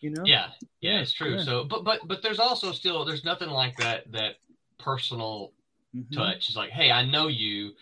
[0.00, 0.24] you know.
[0.24, 0.48] Yeah,
[0.80, 1.34] yeah, it's true.
[1.34, 1.42] yeah.
[1.42, 4.36] So, but but but there's also still there's nothing like that that
[4.78, 5.52] personal
[5.94, 6.12] Mhm.
[6.12, 6.48] touch.
[6.48, 7.72] It's like, hey, I know you,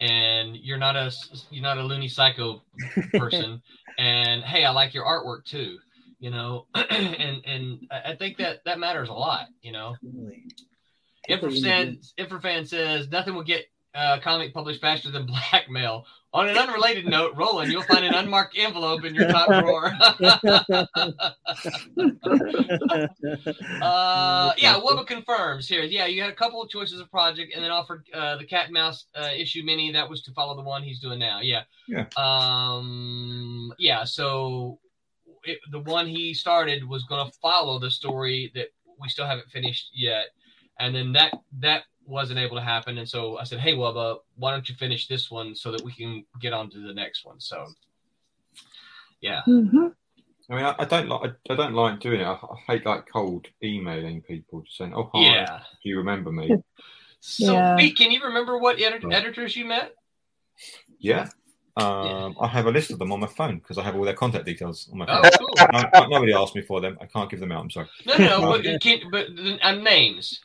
[0.00, 1.12] and you're not a
[1.50, 2.62] you're not a loony psycho
[3.14, 3.60] person,
[3.98, 5.78] and hey, I like your artwork too.
[6.20, 9.48] You know, and and I think that that matters a lot.
[9.62, 10.44] You know, Really.
[11.28, 13.66] Infrafan Infrafan says nothing will get
[13.96, 16.04] uh, comic published faster than blackmail.
[16.32, 19.86] On an unrelated note, Roland, you'll find an unmarked envelope in your top drawer.
[23.80, 25.82] uh, yeah, Wubba confirms here.
[25.84, 28.70] Yeah, you had a couple of choices of project, and then offered uh, the Cat
[28.70, 29.90] Mouse uh, issue mini.
[29.92, 31.40] That was to follow the one he's doing now.
[31.40, 31.62] Yeah.
[31.88, 32.04] Yeah.
[32.18, 33.72] Um.
[33.78, 34.04] Yeah.
[34.04, 34.78] So
[35.44, 38.66] it, the one he started was going to follow the story that
[39.00, 40.26] we still haven't finished yet,
[40.78, 42.98] and then that that wasn't able to happen.
[42.98, 45.92] And so I said, "Hey, Wubba, why don't you finish this one so that we
[45.92, 47.66] can get on to the next one?" So.
[49.20, 49.42] Yeah.
[49.48, 49.94] Mhm.
[50.48, 52.24] I mean, I, I don't like I, I don't like doing it.
[52.24, 55.58] I, I hate like cold emailing people, just saying, "Oh, hi, Yeah.
[55.82, 56.50] do you remember me?"
[57.20, 57.74] So, Yeah.
[57.76, 59.94] Pete, can you remember what edit- editors you met?
[61.00, 61.28] yeah.
[61.78, 64.14] Um, I have a list of them on my phone because I have all their
[64.14, 65.30] contact details on my Oh, phone.
[65.38, 65.82] cool.
[65.92, 66.96] No, nobody asked me for them.
[67.00, 67.62] I can't give them out.
[67.62, 67.88] I'm sorry.
[68.06, 68.50] No, no, no.
[68.52, 69.26] but, can, but
[69.62, 70.40] uh, names.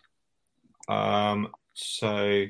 [0.87, 2.45] Um, so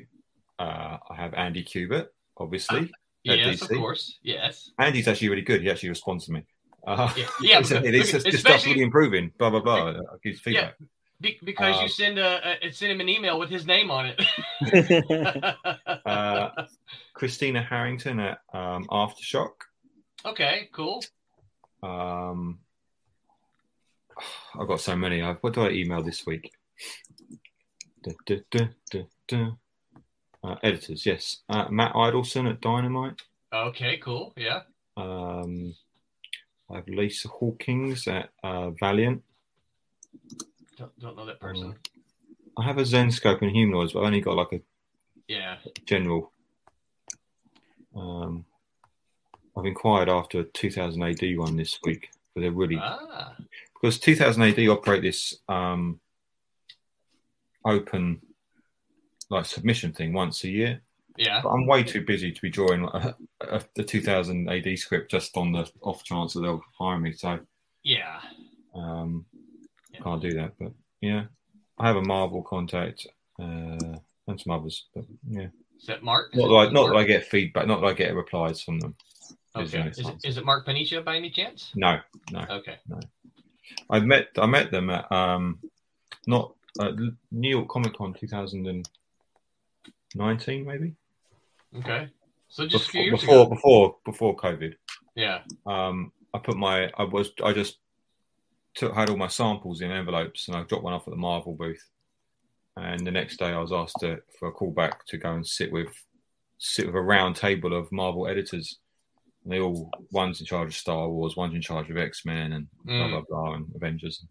[0.58, 2.90] uh, I have Andy Kubert, obviously.
[3.28, 3.76] At Yes, of DC.
[3.78, 4.18] course.
[4.22, 4.70] Yes.
[4.78, 5.62] Andy's actually really good.
[5.62, 6.44] He actually responds to me.
[6.86, 7.84] Uh, Yeah, yeah, said, because-
[8.24, 9.30] "Hey, this, this really improving.
[9.38, 9.88] Blah blah blah.
[9.90, 10.74] Uh, gives feedback.
[11.20, 14.06] Be- because you Um, send a, a send him an email with his name on
[14.16, 14.20] it.
[16.04, 16.48] Uh,
[17.14, 19.52] Christina Harrington at um, Aftershock.
[20.24, 21.04] okay, cool.
[21.82, 22.58] Um,
[24.60, 25.22] I've got so many.
[25.22, 26.50] I've, what do I email this week?
[28.02, 29.50] Da, da, da, da, da.
[30.44, 31.38] Uh, editors, yes.
[31.48, 33.22] Uh, Matt Idelson at Dynamite.
[33.52, 34.32] Okay, cool.
[34.36, 34.62] Yeah.
[34.96, 35.74] Um,
[36.70, 39.22] I have Lysa Hawkins at uh, Valiant.
[40.76, 41.76] Don't, don't know that person.
[42.56, 44.60] I have a Zenescope and Humanoids, but I only got like a
[45.28, 45.56] Yeah.
[45.86, 46.32] general.
[47.94, 48.44] Um,
[49.56, 53.36] I've inquired after a 2000 AD one this week, but they're really Ah.
[53.74, 56.00] because 2000 AD operate this um,
[57.64, 58.20] open
[59.30, 60.82] like submission thing once a year.
[61.16, 61.40] Yeah.
[61.42, 65.36] But I'm way too busy to be drawing a, a, the 2000 AD script just
[65.36, 67.12] on the off chance that they'll hire me.
[67.12, 67.38] So
[67.82, 68.20] Yeah.
[68.74, 69.26] um,
[69.92, 70.00] Yeah.
[70.00, 70.52] can't do that.
[70.58, 71.24] But yeah,
[71.78, 73.06] I have a Marvel contact
[73.38, 73.42] uh,
[74.26, 74.86] and some others.
[74.94, 75.48] But yeah,
[75.78, 76.34] Is that Mark?
[76.34, 78.94] Not that I, not that I get feedback, not that I get replies from them.
[79.58, 79.88] is Okay.
[79.88, 81.72] Is it, is it Mark Paniccia by any chance?
[81.74, 81.98] No,
[82.30, 82.40] no.
[82.50, 82.76] Okay.
[82.88, 83.00] No.
[83.90, 85.58] I met I met them at um,
[86.26, 86.92] not uh,
[87.30, 90.94] New York Comic Con 2019 maybe
[91.78, 92.08] Okay.
[92.48, 93.54] So just a few before years before, ago.
[93.54, 94.74] before before COVID.
[95.14, 95.38] Yeah.
[95.66, 97.78] Um, I put my I was I just
[98.74, 101.54] took had all my samples in envelopes and I dropped one off at the Marvel
[101.54, 101.82] booth.
[102.76, 105.72] And the next day I was asked to, for a callback to go and sit
[105.72, 105.88] with
[106.58, 108.78] sit with a round table of Marvel editors.
[109.44, 112.52] And they all one's in charge of Star Wars, one's in charge of X Men
[112.52, 113.10] and blah Mm.
[113.10, 114.24] blah blah and Avengers.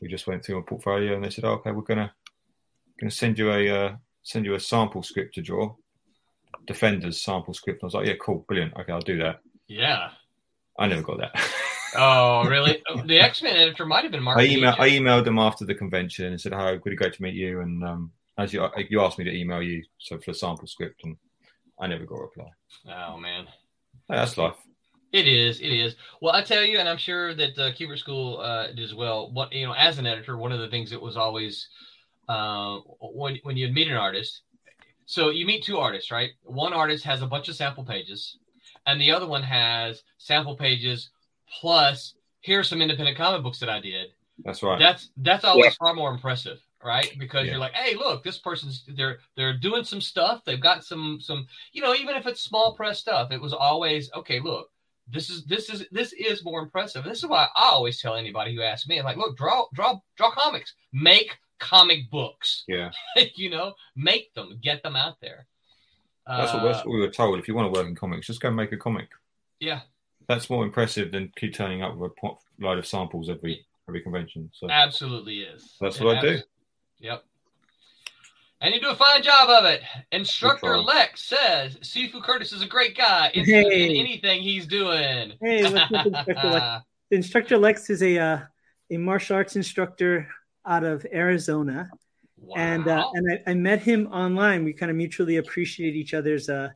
[0.00, 2.12] We just went through a portfolio and they said, oh, "Okay, we're gonna
[3.00, 5.74] gonna send you a uh, send you a sample script to draw,
[6.66, 8.74] Defenders sample script." And I was like, "Yeah, cool, brilliant.
[8.76, 10.10] Okay, I'll do that." Yeah.
[10.78, 11.50] I never got that.
[11.96, 12.82] Oh, really?
[13.06, 14.38] the X Men editor might have been Mark.
[14.38, 17.34] I emailed I emailed them after the convention and said, "Hi, really great to meet
[17.34, 20.66] you." And um, as you you asked me to email you, so for the sample
[20.66, 21.16] script, and
[21.80, 22.50] I never got a reply.
[22.88, 23.46] Oh man.
[24.06, 24.56] Hey, that's life.
[25.12, 25.60] It is.
[25.60, 25.96] It is.
[26.20, 29.30] Well, I tell you, and I'm sure that uh, Kubert School uh, did as well.
[29.32, 31.68] What you know, as an editor, one of the things that was always
[32.28, 34.42] uh, when when you meet an artist.
[35.06, 36.30] So you meet two artists, right?
[36.44, 38.36] One artist has a bunch of sample pages,
[38.86, 41.10] and the other one has sample pages
[41.60, 44.08] plus here's some independent comic books that I did.
[44.44, 44.78] That's right.
[44.78, 47.10] That's that's always far more impressive, right?
[47.18, 47.52] Because Yeah.
[47.52, 50.44] you're like, hey, look, this person's they're they're doing some stuff.
[50.44, 54.10] They've got some some you know, even if it's small press stuff, it was always
[54.14, 54.40] okay.
[54.40, 54.70] Look,
[55.10, 57.04] this is this is this is more impressive.
[57.04, 59.98] This is why I always tell anybody who asks me, I'm like, look, draw draw
[60.16, 62.64] draw comics, make comic books.
[62.68, 62.90] yeah,
[63.36, 65.46] you know, make them, get them out there.
[66.26, 67.38] that's what, Uh, that's what we were told.
[67.38, 69.08] If you want to work in comics, just go make a comic.
[69.60, 69.80] yeah,
[70.28, 74.02] That's more impressive than keep turning up with a pot- load of samples every every
[74.02, 74.50] convention.
[74.52, 75.76] So absolutely is.
[75.80, 76.38] That's what I do.
[77.00, 77.24] Yep.
[78.60, 79.82] And you do a fine job of it.
[80.10, 80.76] Instructor try.
[80.78, 83.30] Lex says Sifu Curtis is a great guy.
[83.32, 83.98] Interested in Hey.
[84.00, 85.34] anything he's doing.
[85.40, 86.10] Hey, Instructor
[86.48, 86.84] Lex?
[87.10, 88.38] Instructor Lex is a uh,
[88.90, 90.28] a martial arts instructor
[90.66, 91.88] out of Arizona,
[92.40, 92.54] Wow.
[92.56, 94.64] and uh, and I, I met him online.
[94.64, 96.70] We kind of mutually appreciate each other's uh,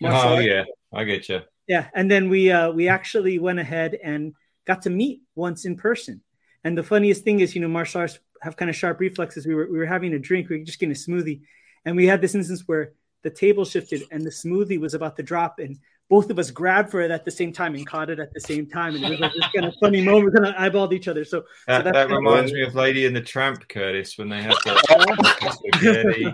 [0.00, 0.46] martial oh arts.
[0.46, 1.40] yeah, I get you.
[1.66, 4.34] Yeah, and then we uh, we actually went ahead and
[4.66, 6.20] got to meet once in person.
[6.64, 9.46] And the funniest thing is, you know, martial arts have kind of sharp reflexes.
[9.46, 11.40] We were we were having a drink, we were just getting a smoothie,
[11.84, 15.22] and we had this instance where the table shifted and the smoothie was about to
[15.22, 15.78] drop, and
[16.10, 18.40] both of us grabbed for it at the same time and caught it at the
[18.40, 20.26] same time, and it was like this kind of funny moment.
[20.26, 21.24] We kind of eyeballed each other.
[21.24, 24.52] So That, that's that reminds me of Lady and the Tramp, Curtis, when they had
[25.72, 26.26] spaghetti.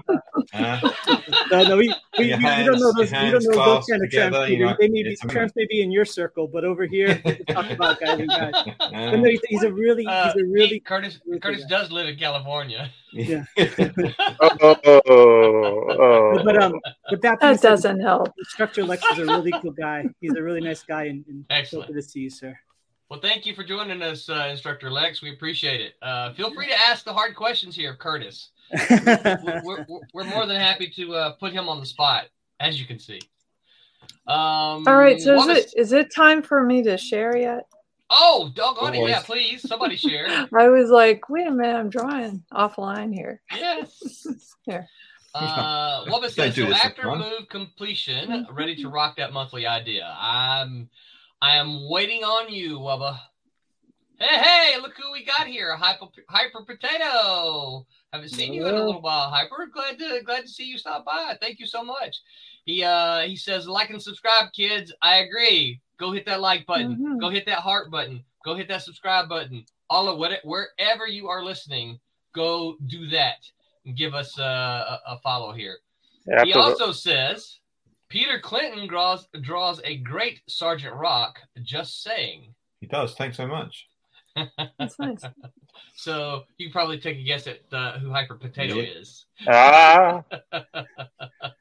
[0.53, 0.81] Uh,
[1.53, 3.13] No, no, we, we, Your we, we don't know hands- those.
[3.13, 4.51] your We don't know those kind of together, tramps.
[4.51, 4.67] you Peter.
[4.67, 7.15] know, They may be tramps may be in your circle, but over here,
[7.49, 8.53] talk about guys and guys.
[8.79, 10.67] But no, he's, he's a really, Uh, he's a really.
[10.69, 12.91] he- Curtis really Curtis good does live in California.
[13.13, 13.45] Yeah.
[14.41, 18.29] Oh, oh, But um, but that, That doesn't help.
[18.39, 20.05] Instructor Lex is a really cool guy.
[20.21, 22.59] He's a really nice guy, and, and so good to see you, sir.
[23.11, 25.23] Well, thank you for joining us, uh, Instructor Lex.
[25.23, 25.95] We appreciate it.
[26.03, 28.51] Uh, feel free to ask the hard questions here, Curtis.
[28.91, 32.25] We're, we're, we're more than happy to uh, put him on the spot,
[32.61, 33.19] as you can see.
[34.27, 37.35] Um, All right, so is what was- it is it time for me to share
[37.35, 37.67] yet?
[38.11, 39.09] Oh, doggone it!
[39.09, 40.27] Yeah, please, somebody share.
[40.59, 43.41] I was like, wait a minute, I'm drawing offline here.
[43.55, 44.27] yes.
[44.67, 44.87] Here.
[45.35, 46.67] Uh, Wubba Don't says so.
[46.71, 50.15] After move completion, ready to rock that monthly idea.
[50.21, 50.91] I'm,
[51.41, 53.19] I am waiting on you, Wubba.
[54.19, 54.81] Hey, hey!
[54.81, 57.87] Look who we got here, Hyper, Hyper Potato.
[58.13, 59.69] Haven't seen you in a little while, Hyper.
[59.73, 61.37] Glad to glad to see you stop by.
[61.41, 62.17] Thank you so much.
[62.65, 64.93] He uh he says like and subscribe, kids.
[65.03, 65.81] I agree.
[66.01, 66.97] Go hit that like button.
[66.97, 67.21] Mhm.
[67.21, 68.25] Go hit that heart button.
[68.45, 69.65] Go hit that subscribe button.
[69.89, 72.01] All of what wherever you are listening,
[72.35, 73.37] go do that
[73.87, 74.43] and give us uh,
[75.07, 75.77] a, a follow here.
[76.25, 77.61] He After the- also says
[78.09, 81.39] Peter Clinton draws draws a great Sergeant Rock.
[81.63, 82.55] Just saying.
[82.81, 83.15] he does.
[83.15, 83.89] Thanks so much.
[84.79, 85.23] That's nice.
[85.95, 88.83] So you can probably take a guess at uh, who Hyper Potato Yeah.
[89.01, 89.27] is.
[89.49, 91.53] ah, a,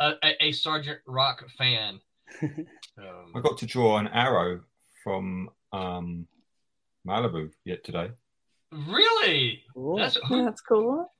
[0.00, 2.00] a, a Sergeant Rock fan.
[2.42, 2.46] I
[2.98, 4.60] Um, got to draw an arrow
[5.04, 6.26] from um,
[7.06, 8.10] Malibu yet today.
[8.72, 9.62] really?
[9.74, 9.98] Cool.
[9.98, 11.12] That's who, That's cool.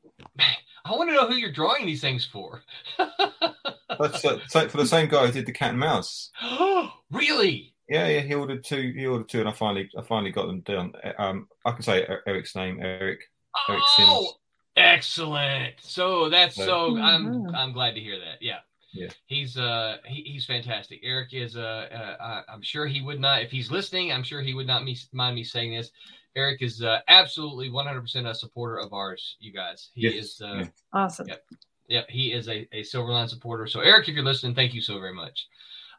[0.86, 2.62] I want to know who you're drawing these things for.
[2.98, 6.30] That's uh, so- for the same guy who did the cat and mouse.
[7.10, 7.74] really?
[7.88, 8.20] Yeah, yeah.
[8.20, 8.92] He ordered two.
[8.96, 10.92] He ordered two, and I finally, I finally got them done.
[11.18, 13.20] Um, I can say Eric's name, Eric.
[13.68, 14.08] Eric Sims.
[14.10, 14.32] Oh,
[14.76, 15.74] excellent.
[15.80, 17.02] So that's so Mhm.
[17.02, 18.38] I'm I'm glad to hear that.
[18.42, 18.58] Yeah.
[18.92, 19.08] Yeah.
[19.26, 21.00] He's uh he, he's fantastic.
[21.02, 24.12] Eric is uh, uh I- I'm sure he would not if he's listening.
[24.12, 25.90] I'm sure he would not me, mind me saying this.
[26.36, 29.36] Eric is uh, absolutely 100% a supporter of ours.
[29.40, 29.90] You guys.
[29.94, 30.40] He Yes, is.
[30.42, 30.66] Uh, yeah.
[30.92, 31.28] Awesome.
[31.28, 31.44] Yep.
[31.88, 33.66] Yeah, he is a, a Silverline supporter.
[33.66, 35.46] So Eric, if you're listening, thank you so very much.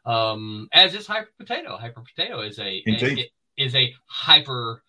[0.06, 1.76] Um, as is Hyper Potato.
[1.76, 3.30] Hyper Potato is a Indeed.
[3.56, 4.82] is a hyper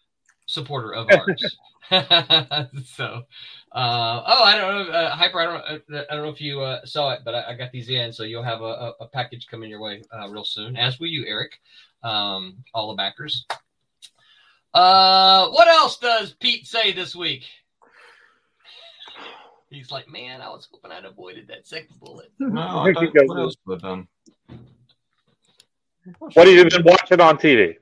[0.46, 1.58] supporter of ours.
[1.92, 3.24] so,
[3.72, 5.40] uh, oh, I don't know, uh, Hyper.
[5.40, 5.56] I don't,
[5.96, 8.14] uh, I don't know if you uh, saw it, but I, I got these in,
[8.14, 10.76] so you'll have a, a, a package coming your way uh, real soon.
[10.78, 11.60] As will you, Eric.
[12.04, 13.46] Um, all the backers.
[14.74, 17.44] Uh, what else does Pete say this week?
[19.70, 22.32] He's like, man, I was hoping I'd avoided that second bullet.
[22.40, 23.28] No, I There you don't.
[23.28, 23.34] go.
[23.34, 24.08] What else have done?
[26.20, 27.76] what have you been watching on TV?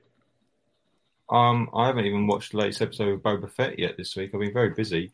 [1.30, 4.30] Um, I haven't even watched the latest episode of Boba Fett yet this week.
[4.34, 5.12] I've been very busy.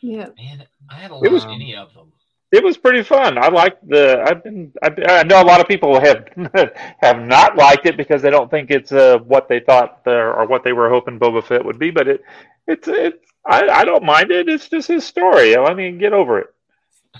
[0.00, 0.28] Yeah.
[0.36, 2.12] Man, I haven't It was- watched any of them.
[2.52, 3.38] It was pretty fun.
[3.38, 4.24] I liked the.
[4.26, 4.72] I've been.
[4.82, 6.26] I've, I know a lot of people have
[7.00, 10.46] have not liked it because they don't think it's uh, what they thought the, or
[10.46, 11.90] what they were hoping Boba Fett would be.
[11.90, 12.24] But it,
[12.66, 13.24] it's it's.
[13.46, 14.48] I, I don't mind it.
[14.48, 15.56] It's just his story.
[15.56, 16.48] I mean, get over it.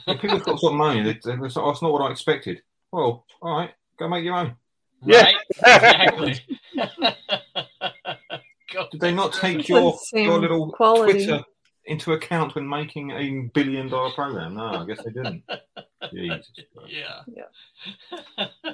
[0.06, 2.62] If people got some money, they, they, that's not what I expected.
[2.92, 4.56] Well, all right, go make your own.
[5.04, 5.22] Yeah.
[5.22, 5.36] Right?
[5.50, 6.40] Exactly.
[8.92, 11.26] Did they not take your your little quality.
[11.26, 11.44] Twitter
[11.84, 14.54] into account when making a billion dollar program?
[14.54, 15.42] No, I guess they didn't.
[16.12, 16.92] Jesus Christ.
[16.92, 18.70] Yeah.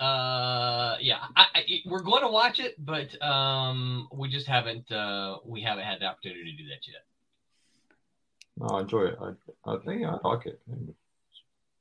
[0.04, 1.18] uh, yeah.
[1.36, 5.84] I, I, we're going to watch it, but um, we just haven't uh, we haven't
[5.84, 7.04] had the opportunity to do that yet.
[8.58, 9.18] No, I enjoy it.
[9.20, 10.60] I, I think I like it.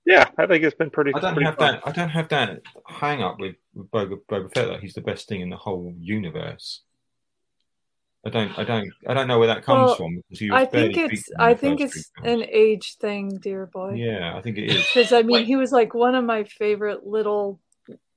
[0.05, 1.11] Yeah, I think it's been pretty.
[1.15, 1.75] I don't pretty have fun.
[1.75, 1.87] that.
[1.87, 5.27] I don't have that hang up with, with Boba, Boba Fett that he's the best
[5.27, 6.81] thing in the whole universe.
[8.25, 8.57] I don't.
[8.57, 8.91] I don't.
[9.07, 11.53] I don't know where that comes Well, from because he was I think it's I
[11.53, 13.93] think it's two an age thing, dear boy.
[13.93, 14.85] Yeah, I think it is.
[14.93, 15.45] Because I mean, Wait.
[15.45, 17.59] he was like one of my favorite little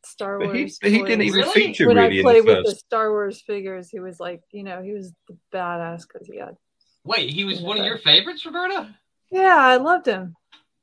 [0.04, 0.78] Star But he, Wars.
[0.80, 1.52] but he didn't even Really?
[1.66, 2.74] feature when really I in played the with the.
[2.74, 6.56] Star Wars figures, he was like, you know, he was the badass because he had.
[7.04, 8.94] Wait, he was one of your favorites, Roberta?
[9.30, 10.34] Yeah, I loved him.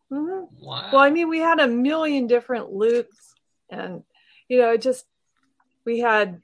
[0.10, 0.90] hmm Wow.
[0.92, 3.34] Well, I mean, we had a million different Lukes,
[3.72, 4.04] and
[4.48, 5.06] you know, it just
[5.86, 6.42] we had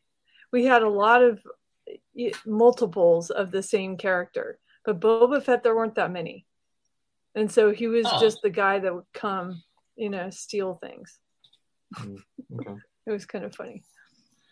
[0.51, 1.51] we had a lot of y-
[2.45, 6.45] multiples of the same character, but Boba Fett there weren't that many,
[7.35, 8.19] and so he was Oh.
[8.19, 9.61] just the guy that would come,
[9.95, 11.19] you know, steal things.
[11.99, 12.75] Okay.
[13.07, 13.81] It was kind of funny.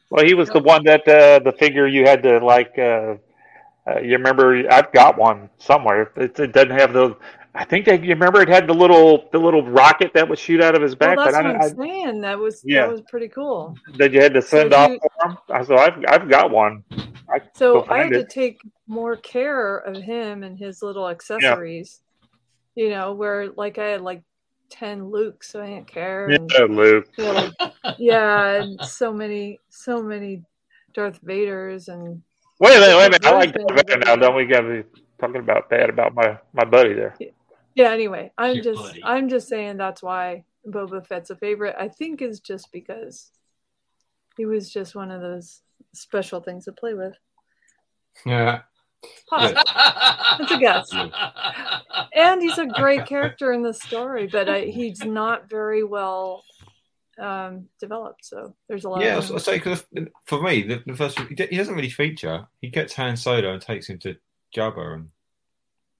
[0.09, 2.73] Well, he was the one that uh, the figure you had to like.
[2.79, 3.17] Uh,
[3.87, 4.63] uh, you remember?
[4.71, 6.11] I've got one somewhere.
[6.15, 7.15] It, it doesn't have the.
[7.55, 10.61] I think that you remember it had the little the little rocket that would shoot
[10.61, 11.17] out of his back.
[11.17, 12.21] well, that's but what I, I'm saying.
[12.21, 12.81] That was Yeah.
[12.81, 13.75] that was pretty cool.
[13.97, 14.99] That you had to send So off you-
[15.47, 15.65] for him.
[15.65, 16.83] So I've I've got one.
[17.29, 22.01] I So I had find to take more care of him and his little accessories.
[22.75, 24.21] You know, where like I had like
[24.69, 26.27] ten Luke, so I didn't care.
[26.27, 27.07] And, Yeah, Luke.
[27.17, 30.43] you know, like, yeah, and so many, so many
[30.93, 32.21] Darth Vaders and
[32.59, 33.25] Wait a minute, wait a minute.
[33.25, 33.99] I like Darth that Vader.
[34.05, 34.15] now.
[34.15, 34.89] Don't we got to be
[35.19, 37.15] talking about that about my my buddy there?
[37.79, 37.91] Yeah.
[37.91, 39.03] Anyway, I'm Your just, buddy.
[39.03, 41.75] I'm just saying that's why Boba Fett's a favorite.
[41.77, 43.31] I think is just because
[44.37, 45.61] he was just one of those
[45.93, 47.15] special things to play with.
[48.25, 48.61] Yeah.
[49.31, 50.91] That's a guess.
[52.13, 56.43] and he's a great character in the story, but I, he's not very well
[57.19, 58.25] um, developed.
[58.25, 59.01] So there's a lot.
[59.01, 59.85] Yeah, of I say 'cause
[60.25, 62.47] for me, the, the first he he doesn't really feature.
[62.61, 64.15] He gets Han Solo and takes him to
[64.55, 65.09] Jabba, and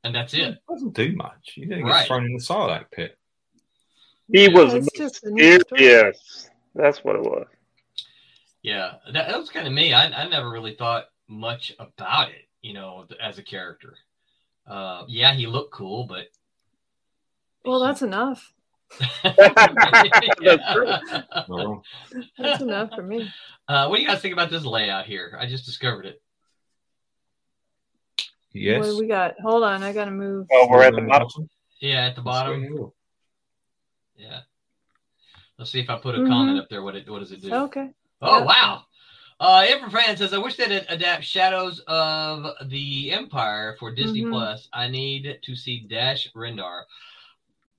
[0.04, 0.58] and that's it.
[0.70, 1.52] doesn't do much.
[1.56, 1.94] He then Right.
[2.00, 3.18] gets thrown in the Sarlacc pit.
[4.32, 5.82] He Yeah, was it's just a neat story.
[5.82, 6.50] mysterious.
[6.76, 7.48] That's what it was.
[8.62, 9.94] Yeah, that, that was kind of me.
[9.94, 13.96] I, I never really thought much about it, you know, as a character.
[14.68, 16.28] Uh, yeah, he looked cool, but
[17.66, 18.54] Well, that's enough.
[19.24, 20.86] That's true.
[20.88, 21.82] Not wrong.
[22.38, 23.30] That's enough for me.
[23.68, 25.38] Uh, what do you guys think about this layout here?
[25.40, 26.22] I just discovered it.
[28.54, 28.80] Yes.
[28.80, 29.40] What do we got?
[29.42, 30.48] Hold on, I gotta move.
[30.52, 31.28] Oh, we're at the bottom.
[31.80, 32.62] Yeah, at the bottom.
[32.64, 32.92] Bottom.
[34.18, 34.40] Yeah.
[35.58, 36.28] Let's see if I put a Mhm.
[36.28, 36.82] comment up there.
[36.82, 37.54] What it what does it do?
[37.54, 37.90] Okay.
[38.22, 38.46] Oh Yeah.
[38.46, 38.86] wow.
[39.40, 44.32] Uh Ever Fan says, I wish they'd adapt Shadows of the Empire for Disney Mhm.
[44.32, 44.68] Plus.
[44.74, 46.84] I need to see Dash Rendar.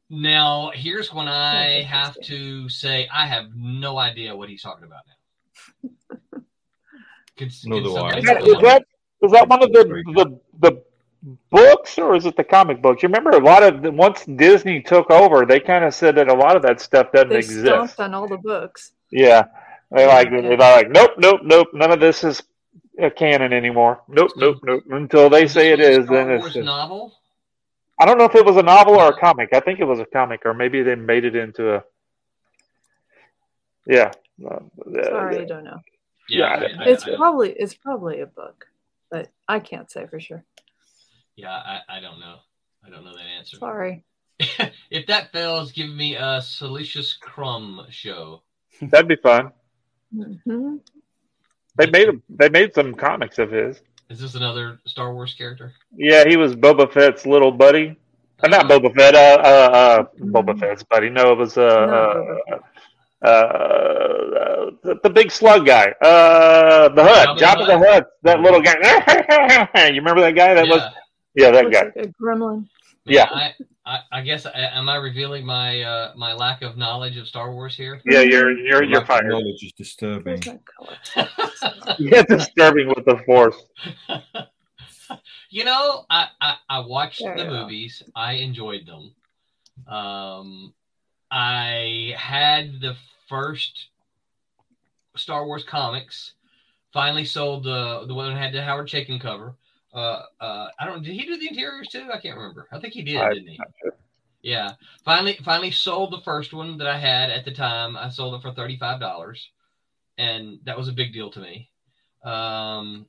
[0.09, 5.03] Now, here's when I have to say I have no idea what he's talking about
[5.07, 5.91] now.
[7.37, 7.95] Could, Nor could do I.
[7.95, 8.19] somebody
[8.51, 8.85] Is that,
[9.21, 9.39] tell is me?
[9.39, 10.83] that is that one of the the the
[11.51, 13.03] books or is it the comic books?
[13.03, 16.35] You remember a lot of once Disney took over, they kind of said that a
[16.35, 17.67] lot of that stuff doesn't They exist.
[17.67, 18.93] stomped on all the books.
[19.11, 19.45] Yeah,
[19.91, 21.69] they like they're like nope, nope, nope.
[21.75, 22.43] None of this is
[22.99, 24.03] a canon anymore.
[24.09, 24.85] Nope, nope, nope.
[24.91, 26.43] Until they say it This was a is, then Star it's.
[26.43, 27.15] Wars just- novel.
[27.99, 29.51] I don't know if it was a novel or a comic.
[29.53, 31.85] I think it was a comic, or maybe they made it into a.
[33.87, 34.13] Yeah.
[34.43, 34.61] Uh,
[35.05, 35.81] Sorry, I don't know.
[36.29, 38.67] Yeah, Yeah, I, I, It's I, probably it's probably a book,
[39.11, 40.45] but I can't say for sure.
[41.37, 42.37] yeah, I, I don't know.
[42.85, 43.57] I don't know that answer.
[43.59, 44.05] Sorry.
[44.91, 48.43] if that fails, give me a Salacious Crumb show.
[48.81, 49.53] That'd be fun.
[50.15, 50.77] hmm
[51.77, 53.83] They made a, they made some comics of his.
[54.09, 55.73] Is this another Star Wars character?
[55.95, 57.97] Yeah, he was Boba Fett's little buddy.
[58.43, 59.15] Uh, not Boba Fett.
[59.15, 61.11] Uh, uh, uh, Boba Fett's buddy.
[61.11, 62.63] No, it was uh, Not
[63.23, 65.93] uh, Boba uh, uh, the, the big slug guy.
[66.03, 67.39] Uh, the Hutt.
[67.39, 67.93] Jabba the Jabba the Hutt.
[67.93, 68.07] Hutt.
[68.23, 69.89] That little guy.
[69.89, 70.55] you remember that guy?
[70.55, 70.73] That yeah.
[70.73, 70.93] was
[71.35, 71.85] yeah, that guy.
[71.85, 72.69] like a gremlin.
[73.05, 73.29] Yeah.
[73.31, 73.55] I,
[73.87, 77.53] I, I guess I, am I revealing my uh, my lack of knowledge of Star
[77.53, 78.01] Wars here?
[78.05, 79.29] Yeah, you're you're you're Lack of fired.
[79.29, 80.41] Knowledge is disturbing.
[80.45, 80.59] Where's my
[81.17, 81.29] color?
[81.99, 83.57] Yeah, disturbing with the force.
[85.51, 87.63] you know, I, I, I watched There the you go.
[87.63, 88.03] movies.
[88.15, 89.15] I enjoyed them.
[89.93, 90.73] Um,
[91.31, 92.97] I had the
[93.31, 93.87] first
[95.17, 96.35] Star Wars comics.
[96.93, 99.55] Finally sold the the one that had the Howard Chaykin cover.
[99.95, 101.03] Uh, uh, I don't.
[101.03, 102.09] Did he do the interiors too?
[102.13, 102.67] I can't remember.
[102.73, 103.61] I think he did, I- didn't he?
[104.43, 104.73] Yeah.
[105.05, 107.97] Finally, finally sold the first one that I had at the time.
[107.97, 109.51] I sold it for thirty five dollars,
[110.19, 111.71] and that was a big deal to me.
[112.25, 113.07] Um,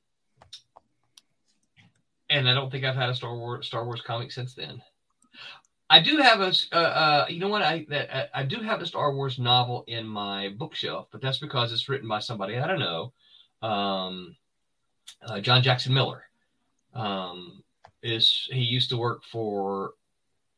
[2.30, 4.80] and I don't think I've had a Star Wars Star Wars comic since then.
[5.92, 7.60] I do have a, uh, uh, you know what?
[7.60, 11.36] I that uh, I do have a Star Wars novel in my bookshelf, but that's
[11.36, 13.12] because it's written by somebody I don't know,
[13.60, 14.34] um,
[15.20, 16.24] uh, John Jackson Miller.
[16.94, 17.62] Um,
[18.02, 19.92] is he used to work for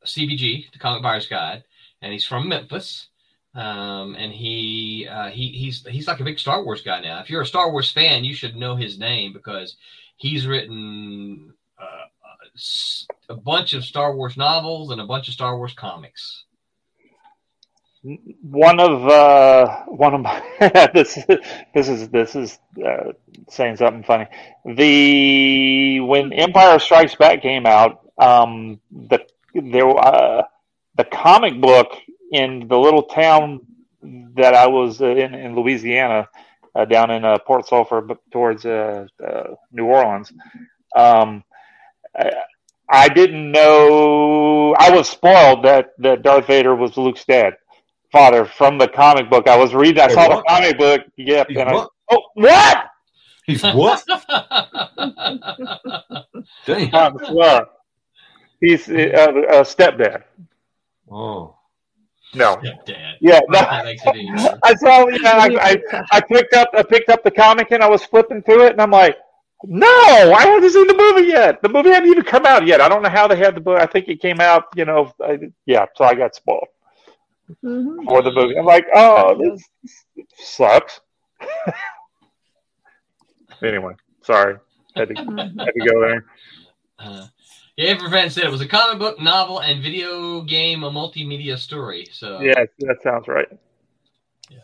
[0.07, 1.64] CBG, the Comic Buyer's Guide,
[2.01, 3.09] and he's from Memphis.
[3.57, 7.20] Um, and he uh, he he's he's like a big Star Wars guy now.
[7.20, 9.74] If you're a Star Wars fan, you should know his name because
[10.16, 12.07] he's written uh,
[13.28, 16.44] a bunch of Star Wars novels and a bunch of Star Wars comics.
[18.42, 20.42] one of uh one of my
[20.94, 21.18] this
[21.74, 23.12] this is this is uh,
[23.48, 24.26] saying something funny
[24.66, 29.18] the when empire strikes back came out um the
[29.55, 30.42] there uh
[30.96, 31.92] the comic book
[32.30, 33.61] in the little town
[34.34, 36.28] that i was uh, in in louisiana
[36.74, 40.30] uh, down in uh, port sulphur towards new orleans
[40.94, 41.42] um
[42.16, 42.30] I,
[42.88, 47.54] I didn't know i was spoiled that that darth vader was luke's dad
[48.14, 49.48] father from the comic book.
[49.48, 50.00] I was reading.
[50.00, 50.36] I Wait, saw what?
[50.36, 51.00] the comic book.
[51.16, 51.48] Yep.
[51.48, 51.90] He's And I, what?
[52.12, 52.86] oh, what?
[53.44, 54.04] He's what?
[56.64, 56.94] Damn.
[56.94, 57.66] I swear.
[58.60, 60.22] He's uh, a stepdad.
[61.10, 61.56] Oh.
[62.34, 62.56] No.
[62.86, 63.16] Dad.
[63.20, 63.40] Yeah.
[63.48, 63.60] No.
[63.60, 64.58] That makes it easier.
[64.62, 65.06] I saw.
[65.08, 65.18] Yeah.
[65.32, 66.70] I, I, I picked up.
[66.72, 69.16] I picked up the comic and I was flipping through it and I'm like,
[69.66, 71.62] No, I haven't seen the movie yet.
[71.62, 72.80] The movie hadn't even come out yet.
[72.80, 73.80] I don't know how they had the book.
[73.80, 75.86] I think it came out, you know, I, yeah.
[75.96, 76.68] So I got spoiled
[77.64, 78.04] Mhm.
[78.04, 78.56] for the movie.
[78.58, 79.62] I'm like, oh, this
[80.38, 81.00] sucks.
[83.62, 84.56] anyway, sorry,
[84.96, 85.26] had to, had
[85.74, 86.24] to go there.
[86.98, 87.26] Uh,
[87.76, 91.58] yeah, Avery Van said it was a comic book, novel, and video game, a multimedia
[91.58, 92.08] story.
[92.12, 93.48] So Yeah, that sounds right.
[94.48, 94.58] yeah.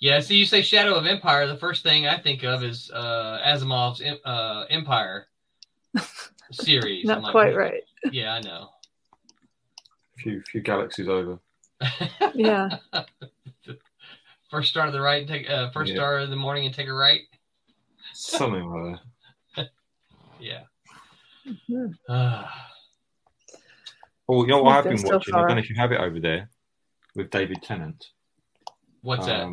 [0.00, 1.46] Yeah, so you say Shadow of Empire.
[1.46, 5.26] The first thing I think of is uh, Asimov's uh, Empire
[6.52, 7.04] series.
[7.04, 7.82] Not I'm like, quite right.
[8.10, 8.70] Yeah, I know.
[10.16, 11.38] A few, few galaxies over.
[12.34, 12.78] Yeah.
[14.50, 15.96] first star of the right, take uh, first Yeah.
[15.96, 17.20] star of the morning and take a right.
[18.14, 18.98] Something like
[19.56, 19.68] that.
[20.40, 20.62] Yeah.
[21.46, 21.92] Mhm.
[22.08, 22.70] Ah.
[24.26, 25.34] Oh, you know what I've They're been so watching?
[25.34, 26.48] I don't know if you have it over there
[27.14, 28.06] with David Tennant.
[29.02, 29.46] What's that?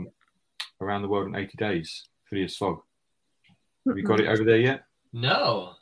[0.81, 2.79] Around the World in 80 Days, Phileas Fogg.
[3.87, 4.83] Have you got it over there yet?
[5.13, 5.73] No.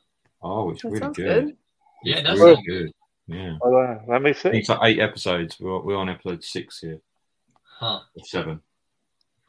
[0.42, 1.16] Oh, it's That really good.
[1.46, 1.58] good.
[2.04, 2.92] Yeah, that's really sound good.
[3.28, 3.58] Yeah.
[3.60, 4.50] Well, uh, let me see.
[4.50, 5.58] It's like eight episodes.
[5.60, 7.00] We're, we're on episode six here.
[7.64, 8.02] Huh.
[8.24, 8.62] Seven.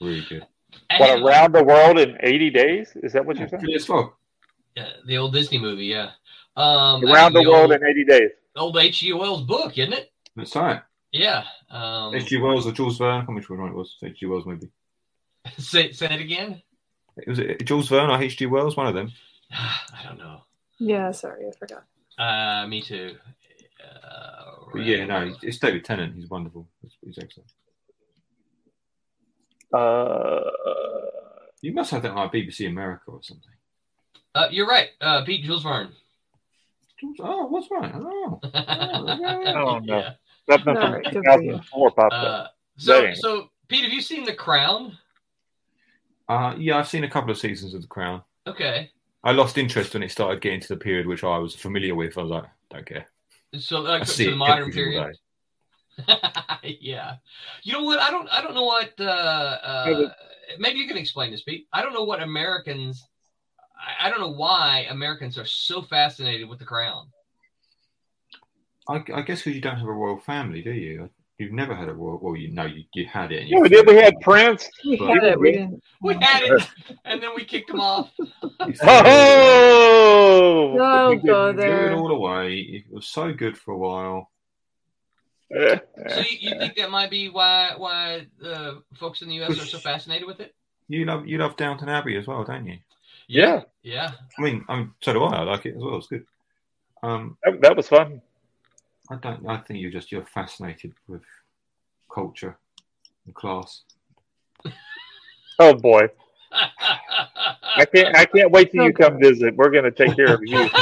[0.00, 0.46] Really good.
[0.98, 2.96] What around the world in 80 days?
[3.02, 3.60] Is that what you're saying?
[3.62, 4.12] Phileas Fogg.
[4.74, 6.10] yeah, the old Disney movie, yeah.
[6.56, 8.30] Um, Around the actually, world old, in 80 days.
[8.56, 9.12] old H.G.
[9.12, 10.10] Wells book, isn't it?
[10.34, 10.80] That's right.
[11.12, 11.44] Yeah.
[11.70, 12.38] Um, H.G.
[12.38, 13.08] Wells or Jules Verne.
[13.22, 13.96] I can't remember which one it was.
[14.02, 14.24] H.G.
[14.26, 14.68] Wells, maybe.
[15.58, 16.62] say, say it again.
[17.16, 18.46] It was it Jules Verne or H.G.
[18.46, 18.76] Wells?
[18.76, 19.12] One of them.
[19.52, 20.40] I don't know.
[20.78, 21.84] Yeah, sorry, I forgot.
[22.18, 23.16] Uh, me too.
[23.82, 26.14] Uh, But yeah, no, it's David Tennant.
[26.14, 26.68] He's wonderful.
[26.82, 27.50] He's, he's excellent.
[29.72, 30.40] Uh,
[31.62, 33.50] You must have that on like BBC America or something.
[34.34, 34.88] Uh, you're right.
[35.00, 35.92] Uh, Pete Jules Verne.
[37.00, 37.92] Jules, oh, what's right?
[37.94, 38.40] Oh.
[38.54, 39.98] Oh, no.
[39.98, 40.12] Yeah.
[40.48, 42.24] something All from right, good for 2004 popped up.
[42.24, 44.96] Uh, so, so Pete, have you seen The Crown?
[46.28, 48.22] Uh, yeah, I've seen a couple of seasons of The Crown.
[48.46, 48.90] Okay.
[49.22, 52.16] I lost interest when it started getting to the period which I was familiar with.
[52.16, 53.06] I was like, don't care.
[53.58, 55.16] So, I like, to see the modern period.
[56.62, 57.16] yeah.
[57.62, 58.00] You know what?
[58.00, 58.28] I don't.
[58.28, 58.92] I don't know what.
[58.98, 60.12] Uh, uh,
[60.58, 61.66] maybe you can explain this, Pete.
[61.72, 63.08] I don't know what Americans.
[63.78, 67.06] I, I don't know why Americans are so fascinated with the crown.
[68.88, 71.10] I, I guess because you don't have a royal family, do you?
[71.38, 72.18] You've never had a royal.
[72.22, 73.42] Well, you know, you, you had it.
[73.42, 73.86] And Yeah, you we did.
[73.86, 74.70] We had Prince.
[74.84, 75.38] We had it.
[75.38, 75.68] We.
[76.00, 76.66] We had it,
[77.04, 78.10] and then we kicked them off.
[78.82, 80.74] Oh!
[80.76, 81.94] Don't go Threw it there.
[81.94, 82.58] all away.
[82.58, 84.30] It was so good for a while.
[85.50, 85.80] So
[86.28, 89.52] you, you think that might be why why uh, folks in the U.S.
[89.60, 90.54] are so fascinated with it?
[90.88, 92.78] You love you love Downton Abbey as well, don't you?
[93.28, 93.62] Yeah.
[93.82, 94.12] Yeah.
[94.38, 95.36] I mean, I mean, so do I.
[95.36, 95.96] I like it as well.
[95.98, 96.24] It's good.
[97.02, 98.22] Um, That, that was fun.
[99.10, 99.46] I don't.
[99.48, 101.22] I think you're just you're fascinated with
[102.12, 102.58] culture
[103.26, 103.82] and class.
[105.58, 106.08] Oh boy,
[106.52, 108.16] I can't.
[108.16, 109.54] I can't wait till you come visit.
[109.56, 110.68] We're gonna take care of you.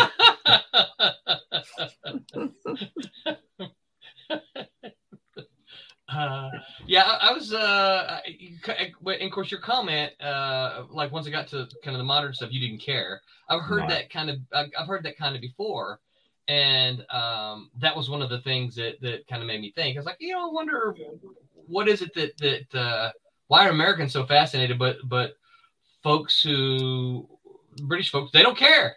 [6.07, 6.51] Uh,
[6.87, 7.53] yeah, I, I was.
[7.53, 11.99] Uh, I- and of course, your comment, uh, like once I got to kind of
[11.99, 13.21] the modern stuff, you didn't care.
[13.49, 13.89] I've heard No.
[13.89, 14.37] that kind of.
[14.53, 16.01] I've I've heard that kind of before,
[16.49, 19.97] and um, that was one of the things that that kind of made me think.
[19.97, 20.95] I was like, you know, I wonder
[21.67, 23.13] what is it that that uh,
[23.49, 25.37] why are Americans so fascinated, but but
[26.03, 27.29] folks who
[27.83, 28.97] British folks they don't care.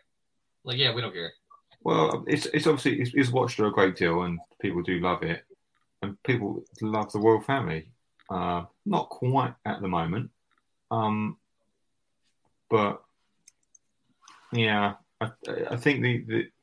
[0.63, 1.31] Like, yeah, we don't care.
[1.83, 5.45] Well, it's it's obviously it's, it's watched a great deal, and people do love it,
[6.01, 7.89] and people love the royal family.
[8.29, 10.29] Uh, not quite at the moment,
[10.91, 11.37] um,
[12.69, 13.01] but
[14.51, 15.31] yeah, I,
[15.71, 16.56] I think the, the the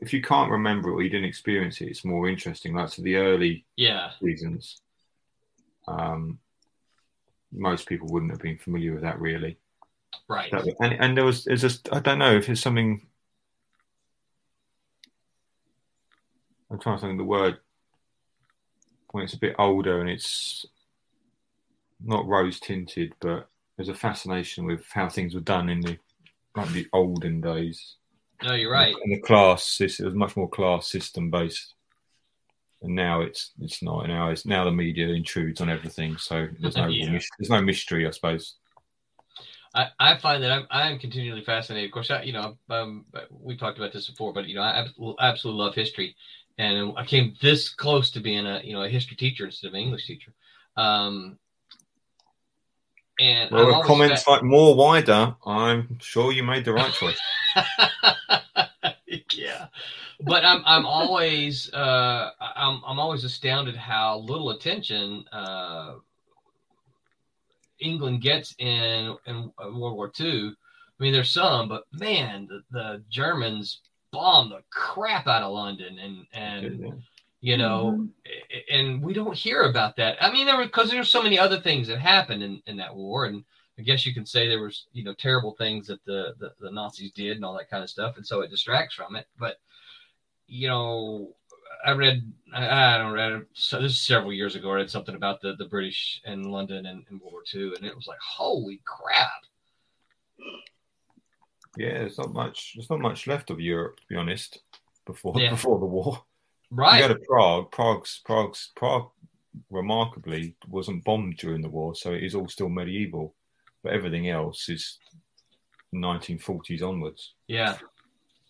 [0.00, 2.74] if you can't remember it or you didn't experience it, it's more interesting.
[2.74, 4.80] Like to the early Yeah, seasons,
[5.88, 6.38] um,
[7.52, 9.58] most people wouldn't have been familiar with that really.
[10.28, 10.50] right.
[10.52, 13.06] That, and and there was there's just I don't know if it's something.
[16.70, 17.58] I'm trying to think of the word
[19.10, 20.66] when it's a bit older and it's
[22.00, 25.98] not rose tinted, but there's a fascination with how things were done in the
[26.56, 27.96] like the olden days.
[28.42, 28.94] No, you're right.
[29.02, 31.74] And the class, it was much more class system based.
[32.82, 34.06] And now it's it's not.
[34.06, 37.18] Now it's now the media intrudes on everything, so there's no Yeah.
[37.38, 38.56] there's no mystery, I suppose.
[39.74, 41.88] I, I find that I'm I'm continually fascinated.
[41.88, 44.80] Of course, I, you know, um, we talked about this before, but you know, I
[44.80, 46.14] ab- absolutely love history,
[46.58, 49.74] and I came this close to being a you know a history teacher instead of
[49.74, 50.32] an English teacher.
[50.76, 51.38] Um,
[53.18, 57.18] and Well, with comments like more wider, I'm sure you made the right choice.
[59.32, 59.66] yeah,
[60.20, 65.94] but I'm I'm always uh, I'm I'm always astounded how little attention uh,
[67.80, 70.54] England gets in in World War II
[70.98, 73.80] I mean, there's some, but man, the, the Germans
[74.12, 77.02] bombed the crap out of London, and and.
[77.44, 78.10] You know, Mhm.
[78.70, 80.16] and we don't hear about that.
[80.22, 82.96] I mean, there were because there's so many other things that happened in, in that
[82.96, 83.44] war, and
[83.78, 86.70] I guess you can say there was you know terrible things that the, the the
[86.70, 89.26] Nazis did and all that kind of stuff, and so it distracts from it.
[89.38, 89.60] But
[90.46, 91.34] you know,
[91.84, 94.70] I read I, I don't read so this is several years ago.
[94.70, 97.84] I read something about the the British and London and, and World War II, and
[97.84, 99.44] it was like holy crap.
[101.76, 102.72] Yeah, there's not much.
[102.74, 104.60] There's not much left of Europe, to be honest.
[105.04, 105.50] Before Yeah.
[105.58, 106.24] before the war,
[106.70, 107.00] Right.
[107.00, 107.70] you go to Prague.
[107.70, 109.10] Prague's Prague's Prague
[109.70, 113.34] remarkably wasn't bombed during the war, so it is all still medieval.
[113.82, 114.98] But everything else is
[115.94, 117.34] 1940s onwards.
[117.46, 117.76] Yeah.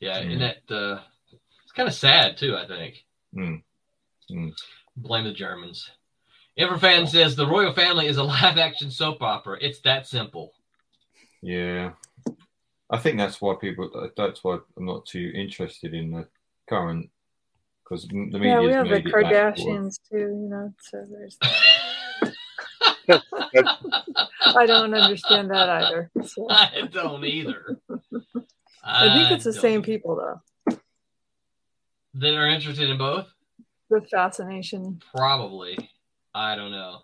[0.01, 0.23] Yeah.
[0.23, 0.33] Mm.
[0.33, 1.01] And that uh,
[1.63, 3.05] it's kind of sad too, I think.
[3.37, 3.63] Mm.
[4.31, 4.53] Mm.
[4.97, 5.91] Blame the Germans.
[6.59, 9.59] Everfan says the royal family is a live action soap opera.
[9.61, 10.53] It's that simple.
[11.43, 11.93] Yeah,
[12.91, 14.11] I think that's why people.
[14.17, 16.27] That's why I'm not too interested in the
[16.69, 17.11] current
[17.85, 18.41] because the media.
[18.41, 20.73] Yeah, we have the Kardashians too, you know.
[20.81, 21.39] So there's.
[24.57, 26.11] I don't understand that either.
[26.25, 26.47] So.
[26.51, 27.79] I don't either.
[28.85, 29.83] I think it's the same either.
[29.83, 30.79] people though.
[32.15, 33.27] that are interested in both.
[33.91, 35.01] The fascination.
[35.15, 35.91] Probably.
[36.35, 37.01] I don't know.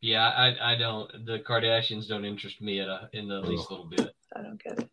[0.00, 1.26] Yeah, I, I don't.
[1.26, 4.14] The Kardashians don't interest me at a, in the least little bit.
[4.34, 4.88] I don't get it.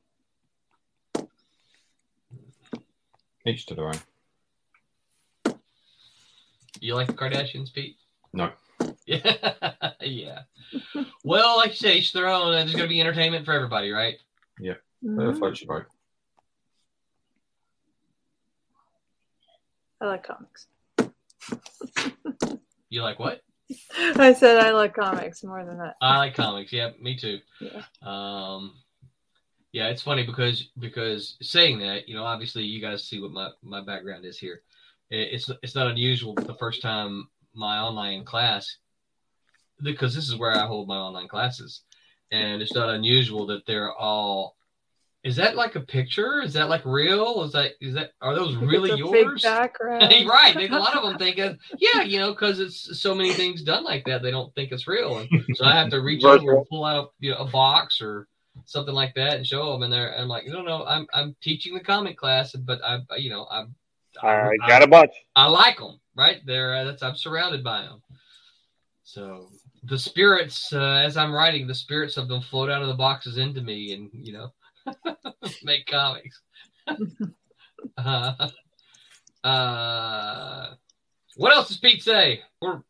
[3.45, 3.99] Each to their own.
[6.79, 7.97] You like the Kardashians, Pete?
[8.33, 8.51] No.
[9.05, 10.39] Yeah, yeah.
[11.23, 12.51] Well, like you say, each their own.
[12.53, 14.15] There's going to be entertainment for everybody, right?
[15.01, 15.39] Whatever Mhm.
[15.39, 15.85] floats your boat.
[20.01, 20.67] I like comics.
[22.91, 23.41] You like what?
[24.15, 25.95] I said I like comics more than that.
[26.01, 26.73] I like comics.
[26.73, 27.39] Yeah, me too.
[27.59, 27.83] Yeah.
[28.01, 28.73] Um,
[29.73, 33.51] yeah, it's funny because because saying that, you know, obviously you guys see what my
[33.61, 34.61] my background is here.
[35.09, 38.77] It- It's it's not unusual the first time my online class
[39.81, 41.81] because this is where I hold my online classes,
[42.31, 44.55] and it's not unusual that they're all.
[45.23, 46.41] Is that like a picture?
[46.41, 47.43] Is that like real?
[47.43, 49.41] Is that is that are those really yours?
[50.27, 50.55] Right.
[50.71, 53.83] A lot of them think, of, yeah, you know, because it's so many things done
[53.83, 55.17] like that, they don't think it's real.
[55.17, 58.27] And so I have to reach over and pull out you know, a box or
[58.65, 59.83] something like that and show them.
[59.83, 63.29] And they're I'm like, no, no, I'm I'm teaching the comic class, but I, you
[63.29, 63.75] know, I'm
[64.21, 65.11] I got a bunch.
[65.35, 65.99] I like them.
[66.15, 68.01] Right there, uh, that's I'm surrounded by them.
[69.03, 69.47] So
[69.83, 73.37] the spirits, uh, as I'm writing, the spirits of them float out of the boxes
[73.37, 74.53] into me, and you know,
[75.63, 76.41] make comics.
[77.97, 78.49] uh,
[79.43, 80.73] uh,
[81.37, 82.41] what else does Pete say?
[82.61, 82.81] We're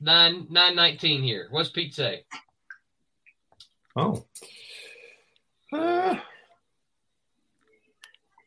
[0.00, 1.48] nine nine nineteen here.
[1.50, 2.24] What's Pete say?
[3.96, 4.24] Oh.
[5.72, 6.16] Uh,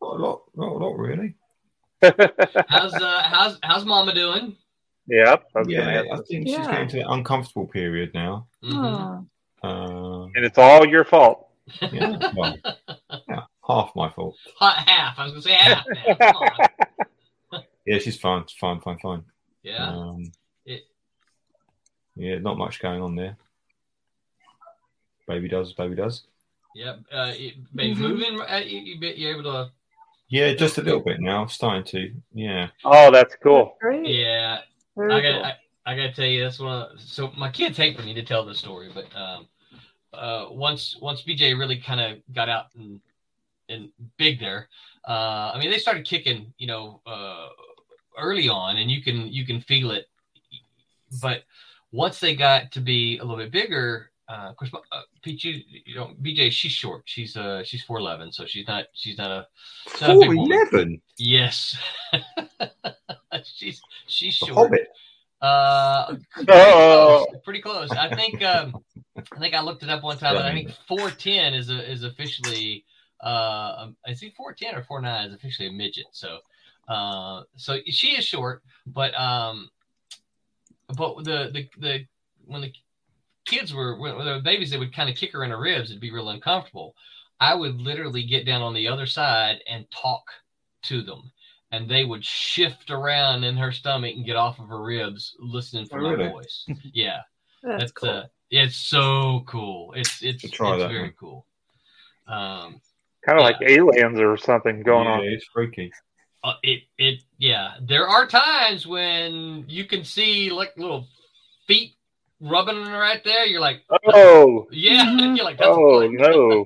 [0.03, 0.41] not a lot.
[0.55, 1.35] Not a lot, really.
[2.67, 4.55] How's uh how's how's Mama doing?
[5.07, 5.45] yep.
[5.55, 6.03] I Yeah.
[6.11, 6.71] I think she's Yeah.
[6.71, 8.47] getting to the uncomfortable period now.
[8.63, 9.27] Mhm.
[9.63, 11.47] Oh, Uh, And it's all your fault.
[11.81, 12.57] yeah, well,
[13.29, 14.35] yeah, half my fault.
[14.59, 15.17] Half.
[15.17, 15.85] I was gonna say half.
[16.19, 17.63] Come on.
[17.85, 18.45] Yeah, she's fine.
[18.59, 19.23] Fine, fine, fine.
[19.61, 19.87] Yeah.
[19.89, 20.31] Um,
[20.65, 20.87] It-
[22.15, 23.35] yeah, not much going on there.
[25.27, 26.23] Baby does, baby does.
[26.75, 26.95] Yeah.
[27.11, 27.99] Uh, it, baby, Mhm.
[27.99, 28.39] moving.
[28.41, 29.71] Uh, you, you, be- you're able to.
[30.33, 31.45] Yeah, just a little bit now.
[31.45, 32.11] Starting to.
[32.33, 32.69] Yeah.
[32.83, 33.77] Oh, that's cool.
[33.79, 34.07] great.
[34.07, 34.61] Yeah.
[34.97, 35.33] Very I got.
[35.33, 35.45] cool.
[35.45, 35.53] I,
[35.85, 36.81] I got to tell you, that's one.
[36.81, 39.47] Of, so my kids hate for me to tell this story, but um,
[40.11, 42.99] uh, once once BJ really kind of got out and
[43.69, 44.69] and big there,
[45.07, 47.49] uh, I mean, they started kicking, you know, uh,
[48.17, 50.07] early on, and you can you can feel it.
[51.21, 51.43] But
[51.91, 55.43] once they got to be a little bit bigger, uh, of course, my- uh, Pete,
[55.43, 57.03] you, you know, BJ, she's short.
[57.05, 59.47] She's uh, she's four eleven, so she's not she's not a,
[59.91, 60.51] she's not a big woman.
[60.51, 61.01] eleven.
[61.17, 61.77] Yes,
[63.43, 64.57] she's she's The short.
[64.71, 64.87] Hobbit.
[65.41, 67.25] Uh, pretty Oh.
[67.29, 67.41] close.
[67.43, 67.91] Pretty close.
[67.91, 68.77] I think um,
[69.35, 71.89] I think I looked it up one time, and I think four ten is a,
[71.91, 72.85] is officially
[73.21, 76.05] uh, um, I think four ten or four nine is officially a midget.
[76.11, 76.39] So
[76.87, 79.69] uh, so she is short, but um,
[80.97, 82.05] but the the the
[82.45, 82.71] when the
[83.45, 85.89] kids were when when the babies, they would kind of kick her in the ribs.
[85.89, 86.95] It'd be real uncomfortable.
[87.39, 90.23] I would literally get down on the other side and talk
[90.83, 91.31] to them.
[91.71, 95.87] And they would shift around in her stomach and get off of her ribs, listening
[95.87, 96.65] for Oh, my voice.
[96.93, 97.21] Yeah,
[97.63, 98.09] That's that's cool.
[98.09, 99.93] uh, it's so cool.
[99.93, 101.13] It's it's it's that very one.
[101.19, 101.45] cool.
[102.27, 102.79] Um,
[103.25, 105.23] Kind of like aliens or something going yeah, on.
[105.23, 105.91] It's freaky.
[106.43, 107.75] uh, it it yeah.
[107.81, 111.07] There are times when you can see like little
[111.67, 111.92] feet
[112.43, 113.45] rubbing it right there.
[113.45, 113.81] You're like,
[114.13, 115.05] Oh, yeah.
[115.05, 115.35] Mhm.
[115.37, 116.11] You're like, that's oh wood.
[116.13, 116.65] no.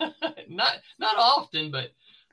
[0.48, 1.90] not not often, but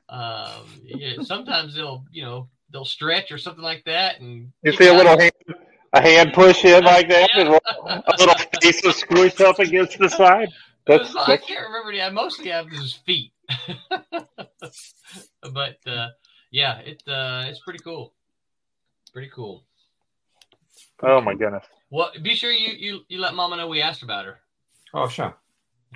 [0.08, 4.86] um, yeah, sometimes they'll you know they'll stretch or something like that, and You see
[4.86, 4.96] a out.
[4.98, 5.32] little hand,
[5.92, 7.60] a hand push in like that, and a
[8.18, 10.48] little face will squish up against the side.
[10.86, 11.92] That's, I that's can't remember.
[12.00, 13.32] I mostly have his feet,
[15.42, 16.08] but uh,
[16.50, 18.12] yeah, it uh, it's pretty cool.
[19.12, 19.64] Pretty cool.
[21.04, 21.64] Oh my goodness.
[21.90, 24.38] Well, be sure you you, you let Mama know we asked about her.
[24.92, 25.36] Oh, sure.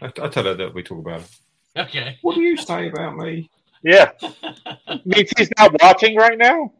[0.02, 1.82] I, I tell her that we talk about her.
[1.82, 2.18] Okay.
[2.22, 3.50] What do you say about me?
[3.82, 4.10] Yeah,
[5.04, 6.72] means he's not watching right now.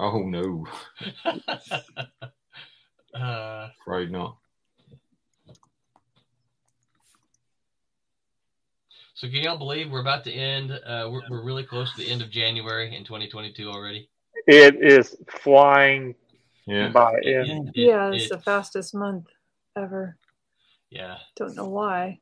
[0.00, 0.66] Oh no,
[3.14, 4.38] uh, afraid not.
[9.18, 10.70] so can y'all believe we're about to end?
[10.70, 14.08] Uh, we're, we're really close to the end of January in 2022 already.
[14.46, 16.14] It is flying
[16.68, 16.88] Yeah.
[16.90, 17.14] by.
[17.22, 19.26] It- And it- yeah, it- it's the fastest month
[19.76, 20.16] ever.
[20.90, 21.18] yeah.
[21.36, 22.20] Don't know why.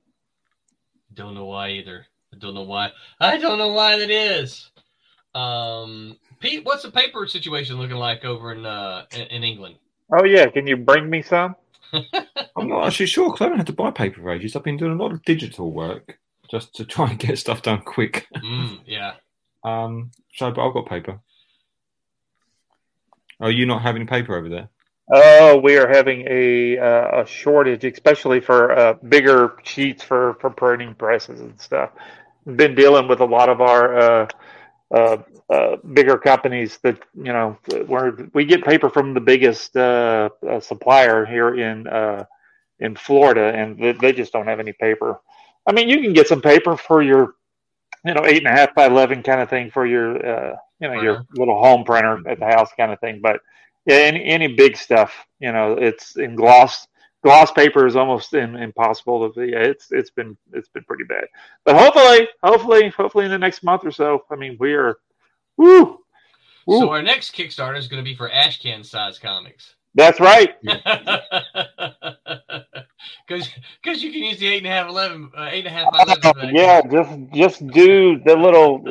[1.14, 2.06] Don't know why either.
[2.34, 2.90] I don't know why.
[3.20, 4.70] I don't know why that is.
[5.34, 9.76] Um, Pete, what's the paper situation looking like over in uh in, in England?
[10.12, 11.56] oh yeah, can you bring me some?
[11.92, 14.56] I'm not actually sure because I haven't had to buy paper for ages.
[14.56, 16.18] I've been doing a lot of digital work
[16.50, 18.26] just to try and get stuff done quick.
[18.36, 19.14] Mm, yeah.
[19.64, 21.20] Um, so, but I've got paper.
[23.40, 24.68] Are you not having paper over there?
[25.12, 30.50] Oh, we are having a uh, a shortage, especially for uh, bigger sheets for for
[30.50, 31.90] printing presses and stuff.
[32.44, 34.28] Been dealing with a lot of our uh,
[34.92, 35.16] uh,
[35.48, 37.56] uh, bigger companies that you know
[37.86, 40.28] where we get paper from the biggest uh,
[40.60, 41.86] supplier here in
[42.80, 45.20] in Florida, and they, just don't have any paper.
[45.66, 47.34] I mean, you can get some paper for your
[48.04, 51.00] you know eight and a half by eleven kind of thing for your you know
[51.00, 52.28] your little home printer mm-hmm.
[52.28, 53.40] at the house kind of thing, but
[53.86, 56.88] yeah, any any big stuff, you know, it's in gloss.
[57.22, 59.42] Gloss paper is almost in, impossible to.
[59.42, 61.24] Yeah, it's it's been it's been pretty bad.
[61.64, 64.24] But hopefully, hopefully, hopefully in the next month or so.
[64.30, 64.98] I mean, we are.
[65.56, 66.00] Woo,
[66.66, 66.80] woo.
[66.80, 69.74] So our next Kickstarter is going to be for Ashcan size comics.
[69.96, 70.54] That's right.
[73.26, 73.48] Because
[73.82, 75.88] because you can use the eight and a half eleven uh, eight and a half.
[75.92, 78.84] Uh, yeah, just just do the little.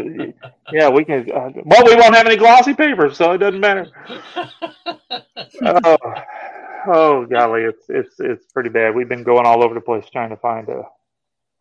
[0.71, 1.31] Yeah, we can.
[1.31, 3.87] Uh, well, we won't have any glossy paper, so it doesn't matter.
[5.65, 5.97] oh,
[6.87, 8.95] oh golly, it's it's it's pretty bad.
[8.95, 10.83] We've been going all over the place trying to find a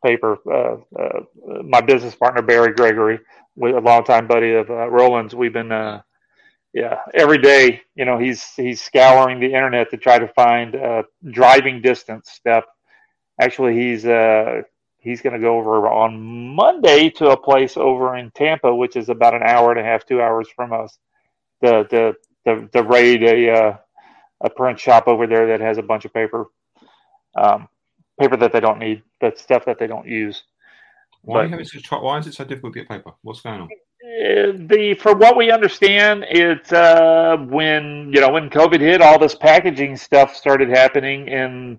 [0.05, 0.39] paper.
[0.51, 1.21] Uh, uh,
[1.65, 3.21] my business partner Barry Gregory,
[3.57, 5.71] with a longtime buddy of uh, Roland's, we've been.
[6.75, 11.05] Yeah, every day, you know, he's he's scouring the internet to try to find uh,
[11.31, 12.65] driving distance stuff.
[13.41, 14.63] Actually, he's uh,
[14.99, 16.21] he's going to go over on
[16.57, 20.05] Monday to a place over in Tampa, which is about an hour and a half,
[20.05, 20.99] two hours from us.
[21.61, 22.15] The the
[22.45, 23.77] the, the raid a uh,
[24.41, 26.47] a print shop over there that has a bunch of paper,
[27.37, 27.69] um,
[28.19, 30.43] paper that they don't need, that stuff that they don't use.
[31.23, 33.13] Why, But- you having such why is it so difficult to get paper?
[33.23, 33.69] What's going on?
[34.05, 39.19] Uh, the for what we understand, it's uh, when you know when COVID hit, all
[39.19, 41.79] this packaging stuff started happening, and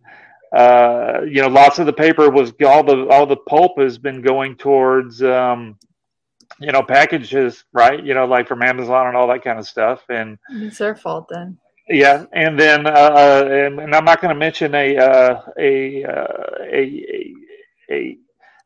[0.51, 4.23] uh, you know lots of the paper was all the all the pulp has been
[4.23, 5.78] going towards um,
[6.59, 8.03] you know packages, right?
[8.03, 11.28] You know, like from Amazon and all that kind of stuff, and It's their fault
[11.30, 11.59] then.
[11.89, 16.03] yeah, and then uh, uh, and, and I'm not going to mention a uh, a,
[16.05, 16.28] uh,
[16.63, 16.82] a
[17.13, 17.34] a
[17.91, 18.17] a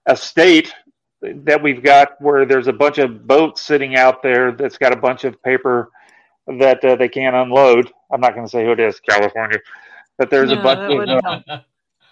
[0.06, 0.74] a state
[1.22, 4.96] that we've got where there's a bunch of boats sitting out there that's got a
[4.96, 5.92] bunch of paper
[6.48, 7.92] that uh, they can't unload.
[8.12, 9.60] I'm not going to say who it is, California,
[10.18, 11.60] but there's a bunch of uh,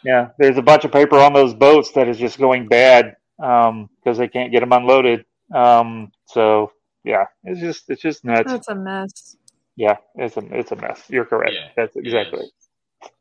[0.03, 4.17] yeah, there's a bunch of paper on those boats that is just going bad because
[4.17, 5.25] they can't get them unloaded.
[5.53, 6.71] Um, so
[7.03, 8.51] yeah, it's just it's just nuts.
[8.51, 9.37] That's a mess.
[9.75, 11.03] Yeah, it's a it's a mess.
[11.09, 11.53] You're correct.
[11.53, 12.39] Yeah, That's exactly.
[12.41, 13.11] it.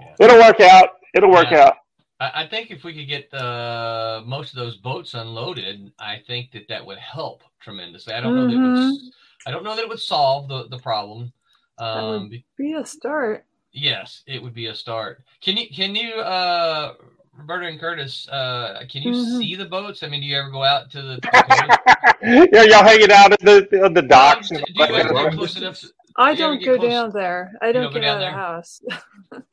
[0.00, 0.26] Yeah.
[0.26, 0.90] It'll work out.
[1.14, 1.64] It'll work Yeah.
[1.66, 1.74] out.
[2.20, 6.52] I, I think if we could get uh, most of those boats unloaded, I think
[6.52, 8.12] that that would help tremendously.
[8.14, 9.48] I don't know that it would, Mm-hmm.
[9.48, 11.32] I don't know that it would solve the the problem.
[11.80, 13.46] would- Um, be- Be a start.
[13.72, 15.22] yes, it would be a start.
[15.40, 16.92] Can you can you uh,
[17.36, 18.28] Roberta and Curtis?
[18.28, 19.38] Uh, can you Mhm.
[19.38, 20.02] see the boats?
[20.02, 21.16] I mean, do you ever go out to the?
[22.20, 24.50] The yeah, y'all hanging out at the on the docks.
[24.50, 25.32] do and you ever that.
[25.32, 25.80] close enough?
[25.80, 27.52] To, I You don't go close- down there.
[27.62, 28.82] I don't don't go get out of the house.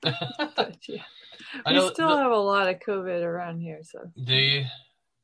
[0.58, 1.04] But, yeah.
[1.66, 4.66] I We still the- have a lot of COVID around here, so do you?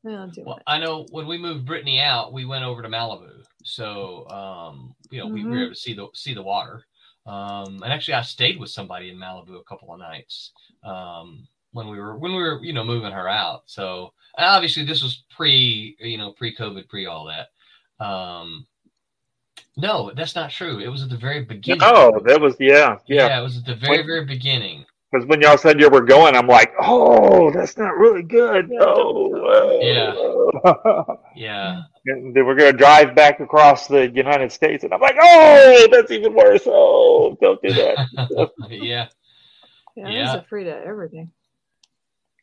[0.05, 0.63] I don't do Well, much.
[0.67, 3.43] I know when we moved Brittany out, we went over to Malibu.
[3.63, 5.61] So, um, you know, we were Mhm.
[5.63, 6.85] able to see the see the water.
[7.25, 10.51] Um, and actually, I stayed with somebody in Malibu a couple of nights
[10.83, 13.63] um, when we were when we were you know moving her out.
[13.67, 17.51] So obviously, this was pre you know pre COVID, pre all that.
[18.05, 18.67] Um,
[19.77, 20.79] No, that's not true.
[20.79, 21.81] It was at the very beginning.
[21.83, 23.27] Oh, that was yeah, yeah.
[23.27, 24.85] yeah, it was at the very, very beginning.
[25.13, 28.67] Because when y'all said you were going, I'm like, oh, that's not really good.
[28.71, 31.15] Yeah, Oh, Yeah.
[31.35, 31.81] Yeah.
[32.05, 35.87] And they were going to drive back across the United States, and I'm like, oh,
[35.89, 36.63] that's even worse.
[36.65, 38.49] Oh, don't do that.
[38.69, 39.07] yeah.
[39.95, 41.31] Yeah, I was afraid of everything.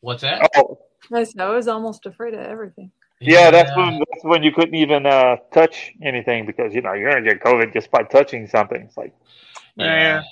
[0.00, 0.48] What's that?
[0.56, 0.78] oh,
[1.12, 2.90] I said I was almost afraid of everything.
[3.20, 7.10] yeah, that's when that's when you couldn't even uh, touch anything because you know you're
[7.10, 8.80] gonna get COVID just by touching something.
[8.80, 9.12] It's like,
[9.76, 10.22] Yeah.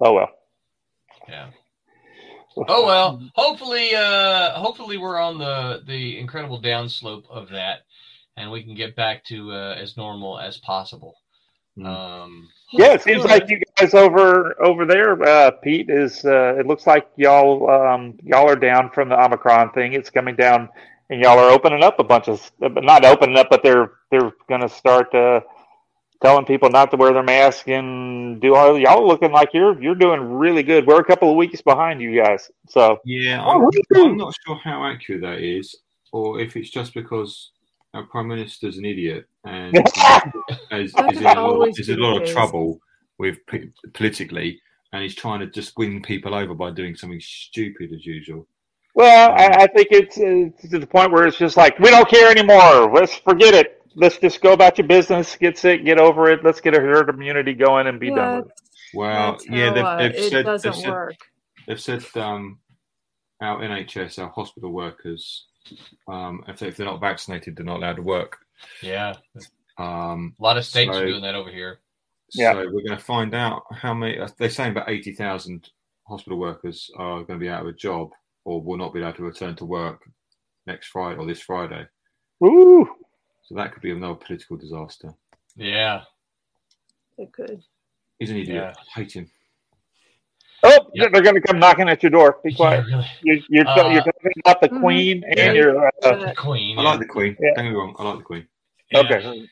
[0.00, 0.30] oh well.
[1.28, 1.50] Yeah.
[2.56, 3.22] Oh well.
[3.34, 7.80] Hopefully, uh, hopefully we're on the the incredible downslope of that,
[8.36, 11.16] and we can get back to uh, as normal as possible.
[11.78, 11.86] Mm.
[11.86, 16.24] Um, Yeah, it seems like you guys over over there, uh, Pete is.
[16.24, 19.92] Uh, it looks like y'all um, y'all are down from the Omicron thing.
[19.92, 20.68] It's coming down,
[21.10, 24.62] and y'all are opening up a bunch of, not opening up, but they're they're going
[24.62, 25.40] to start uh,
[26.22, 28.78] telling people not to wear their mask and do all.
[28.78, 30.86] Y'all looking like you're you're doing really good.
[30.86, 34.10] We're a couple of weeks behind you guys, so Yeah, Oh, I'm, really?
[34.10, 35.74] I'm not sure how accurate that is,
[36.12, 37.52] or if it's just because
[37.94, 39.76] our prime minister's an idiot and
[40.72, 42.80] is, That is in a lot, is in a lot of trouble
[43.18, 44.60] with p- politically,
[44.92, 48.46] and he's trying to just win people over by doing something stupid as usual.
[48.94, 52.08] Well, I, I think it's, uh, to the point where it's just like we don't
[52.08, 52.92] care anymore.
[52.92, 53.77] Let's forget it.
[53.98, 56.44] Let's just go about your business, get sick, get over it.
[56.44, 58.52] Let's get a herd immunity going and be done with it.
[58.94, 61.14] Well, that's yeah, how, they've, uh, they've it said doesn't they've said, work.
[61.66, 62.58] they've said um,
[63.42, 65.46] our NHS, our hospital workers,
[66.08, 68.38] um, if, they, if they're not vaccinated, they're not allowed to work.
[68.82, 69.14] yeah,
[69.78, 71.80] Um, a lot of states So- are doing that over here.
[72.34, 72.52] Yeah.
[72.52, 74.18] So we're going to find out how many.
[74.18, 75.70] uh, They're saying about eighty thousand
[76.06, 78.10] hospital workers are going to be out of a job
[78.44, 80.02] or will not be able to return to work
[80.66, 81.86] next Friday or this Friday.
[82.40, 82.86] Woo!
[83.48, 85.14] So that could be another political disaster.
[85.56, 86.02] Yeah.
[87.16, 87.62] It could.
[88.18, 88.56] He's an idiot.
[88.56, 88.72] Yeah.
[88.94, 89.30] I hate him.
[90.62, 91.12] Oh, Yep.
[91.12, 92.40] they're going to come knocking at your door.
[92.44, 92.84] Be quiet.
[92.88, 93.06] Yeah, really.
[93.22, 94.80] You're, you're, Uh, you're talking about the Mhm.
[94.80, 95.52] Queen and Yeah.
[95.52, 95.86] your.
[96.04, 96.78] Uh, Queen.
[96.78, 97.36] I like the Queen.
[97.40, 97.54] Yeah.
[97.54, 97.96] Don't get me wrong.
[97.98, 98.48] I like the Queen.
[98.90, 98.98] Yeah.
[99.00, 99.48] Okay.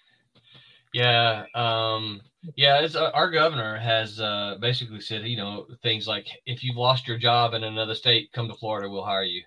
[0.93, 2.21] Yeah, um,
[2.55, 2.81] yeah.
[2.81, 7.07] It's, uh, our governor has uh, basically said, you know, things like if you've lost
[7.09, 9.43] your job in another state, come to Florida, we'll hire you.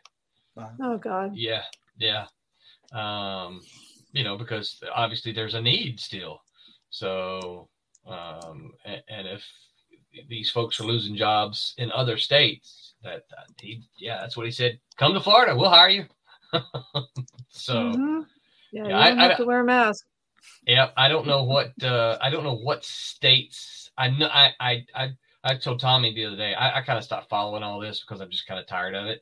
[0.81, 1.35] oh God.
[1.35, 1.63] Yeah,
[1.97, 2.25] yeah.
[2.93, 3.61] Um,
[4.11, 6.41] you know, because obviously there's a need still.
[6.89, 7.69] So,
[8.07, 9.43] um, and, and if
[10.27, 14.51] these folks are losing jobs in other states, that, that he, yeah, that's what he
[14.51, 14.79] said.
[14.97, 16.05] Come to Florida, we'll hire you.
[17.49, 17.73] so.
[17.73, 18.25] Mhm.
[18.71, 20.05] Yeah, Yeah, you I- don't I- have to wear a mask.
[20.65, 23.89] Yeah, I don't know what uh, I don't know what states.
[23.97, 25.09] I know I I I,
[25.43, 26.53] I told Tommy the other day.
[26.53, 29.07] I, I kind of stopped following all this because I'm just kind of tired of
[29.07, 29.21] it.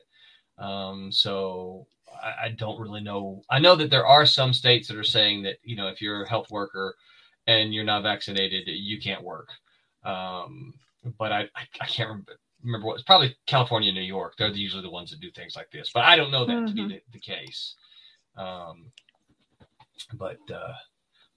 [0.58, 1.86] Um, so
[2.22, 3.42] I, I don't really know.
[3.50, 6.24] I know that there are some states that are saying that you know if you're
[6.24, 6.96] a health worker
[7.46, 9.50] and you're not vaccinated, you can't work.
[10.04, 10.74] Um,
[11.18, 12.38] but I I, I can't remember.
[12.64, 12.94] Remember what?
[12.96, 14.34] It's probably California, New York.
[14.38, 15.90] They're usually the ones that do things like this.
[15.94, 16.88] But I don't know that to be Mhm.
[16.88, 17.76] the, the case.
[18.36, 18.92] Um,
[20.14, 20.74] but uh,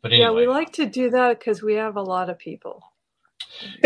[0.02, 2.84] but anyway, Yeah, we like to do that because we have a lot of people,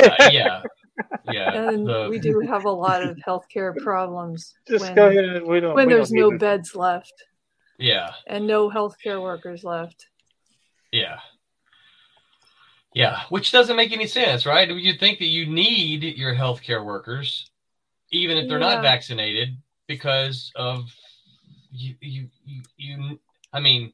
[0.03, 0.63] uh, yeah,
[1.31, 1.53] yeah.
[1.69, 5.43] and the- we do have a lot of healthcare problems Just when, go ahead.
[5.43, 5.75] We don't.
[5.75, 7.13] when we there's don't no need to- beds left
[7.77, 10.07] yeah, and no healthcare workers left.
[10.91, 11.19] yeah,
[12.93, 13.21] yeah.
[13.29, 14.69] Which doesn't make any sense, right?
[14.69, 17.49] You'd think that you need your healthcare workers,
[18.11, 18.75] even if they're Yeah.
[18.75, 20.89] not vaccinated, because of
[21.71, 23.19] you, you, you, you.
[23.51, 23.91] I mean,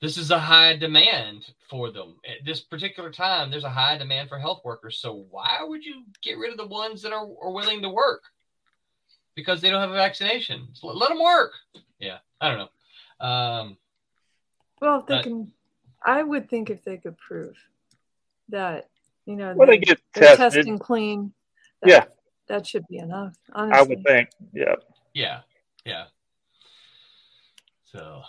[0.00, 3.50] this is a high demand for them at this particular time.
[3.50, 4.98] There's a high demand for health workers.
[4.98, 8.22] So why would you get rid of the ones that are, are willing to work?
[9.34, 10.68] Because they don't have a vaccination.
[10.72, 11.52] So let them work.
[11.98, 13.26] Yeah, I don't know.
[13.26, 13.76] Um,
[14.80, 15.52] Well, if they But- can,
[16.04, 17.56] I would think if they could prove
[18.50, 18.88] that
[19.26, 20.38] you know Well, they they, get tested.
[20.38, 21.32] testing clean.
[21.82, 22.04] That, Yeah.
[22.46, 23.36] that should be enough.
[23.52, 23.78] honestly.
[23.78, 24.30] I would think.
[24.52, 24.74] Yeah.
[25.12, 25.40] Yeah,
[25.84, 26.06] yeah.
[27.84, 28.22] So,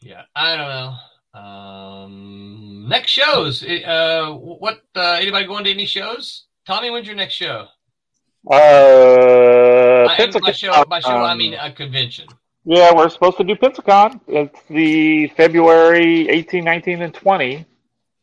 [0.00, 1.40] yeah, I don't know.
[1.40, 3.62] Um, next shows.
[3.62, 4.80] Uh, what?
[4.94, 6.46] Uh, anybody going to any shows?
[6.66, 7.66] Tommy, when's your next show?
[8.50, 12.28] Uh, I, by show, by show, I um, mean a convention.
[12.64, 14.20] Yeah, we're supposed to do Pensacon.
[14.26, 17.64] It's the February 18, 19, and 20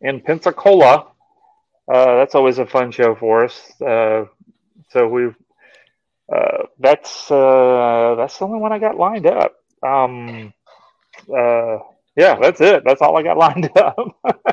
[0.02, 1.08] in Pensacola.
[1.92, 3.82] Uh, that's always a fun show for us.
[3.82, 4.26] Uh,
[4.90, 5.28] so we
[6.34, 9.56] uh, that's uh, that's the only one I got lined up.
[9.84, 10.54] Um,
[11.30, 11.80] uh,
[12.16, 12.84] yeah, that's it.
[12.86, 13.96] That's all I got lined up.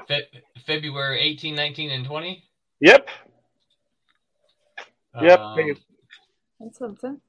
[0.08, 0.28] Fe-
[0.66, 2.44] February 18, 19, and 20.
[2.80, 3.08] yep,
[5.20, 5.40] yep.
[5.40, 5.76] Um,
[6.60, 7.20] that's something.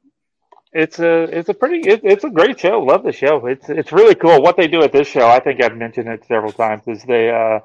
[0.75, 2.79] It's a it's a pretty it, it's a great show.
[2.79, 3.45] Love the show.
[3.45, 4.41] It's it's really cool.
[4.41, 7.29] What they do at this show, I think I've mentioned it several times, is they
[7.29, 7.59] uh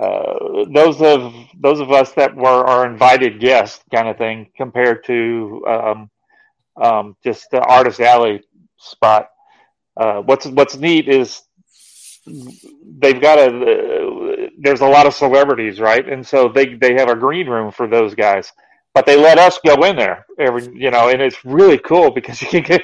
[0.00, 5.04] uh, those of those of us that were our invited guests kind of thing compared
[5.04, 6.10] to um,
[6.82, 8.42] um, just the artist alley
[8.76, 9.28] spot.
[9.96, 11.42] Uh, what's what's neat is
[13.00, 16.08] they've got a uh, there's a lot of celebrities, right?
[16.08, 18.52] And so they they have a green room for those guys.
[18.94, 22.42] But they let us go in there every, you know, and it's really cool because
[22.52, 22.82] you can get,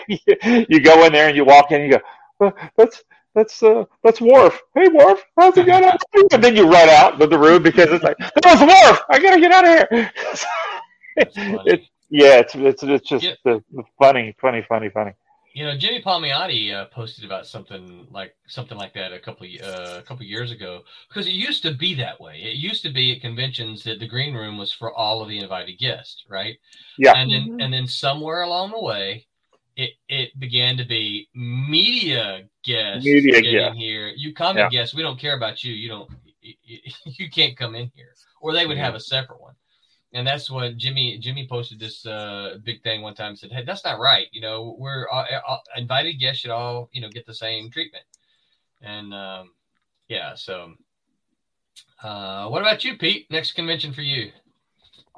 [0.71, 2.05] you go in there and you walk in and you go,
[2.41, 3.03] well, that's
[3.35, 4.61] that's uh that's Worf.
[4.75, 5.85] Hey Worf, how's it going?
[6.33, 9.03] and then you run out of the room because it's like that was Worf.
[9.11, 10.13] I gotta get out of here.
[11.65, 13.35] it's yeah, it's it's it's just Yeah.
[13.47, 13.61] uh,
[13.99, 15.13] funny, funny, funny, funny.
[15.53, 19.99] You know, Jimmy Palmiotti uh, posted about something like something like that a couple uh,
[19.99, 22.37] a couple years ago because it used to be that way.
[22.41, 25.39] It used to be at conventions that the green room was for all of the
[25.39, 26.57] invited guests, right?
[26.99, 27.15] Yeah.
[27.17, 27.65] And then Mhm.
[27.65, 29.27] and then somewhere along the way,
[29.77, 33.79] it it began to be media guests Media getting guests.
[33.79, 34.09] here.
[34.09, 34.65] You come Yeah.
[34.65, 34.95] and guests.
[34.95, 35.73] We don't care about you.
[35.73, 36.11] You don't.
[36.43, 36.55] You,
[37.05, 39.55] you can't come in here, or they would have a separate one.
[40.13, 43.29] And that's what Jimmy Jimmy posted this uh, big thing one time.
[43.29, 44.27] and Said, "Hey, that's not right.
[44.33, 48.05] You know, we're all, all, invited guests should all you know get the same treatment."
[48.83, 49.53] And um,
[50.09, 50.75] yeah, so
[52.03, 53.31] uh, what about you, Pete?
[53.31, 54.33] Next convention for you,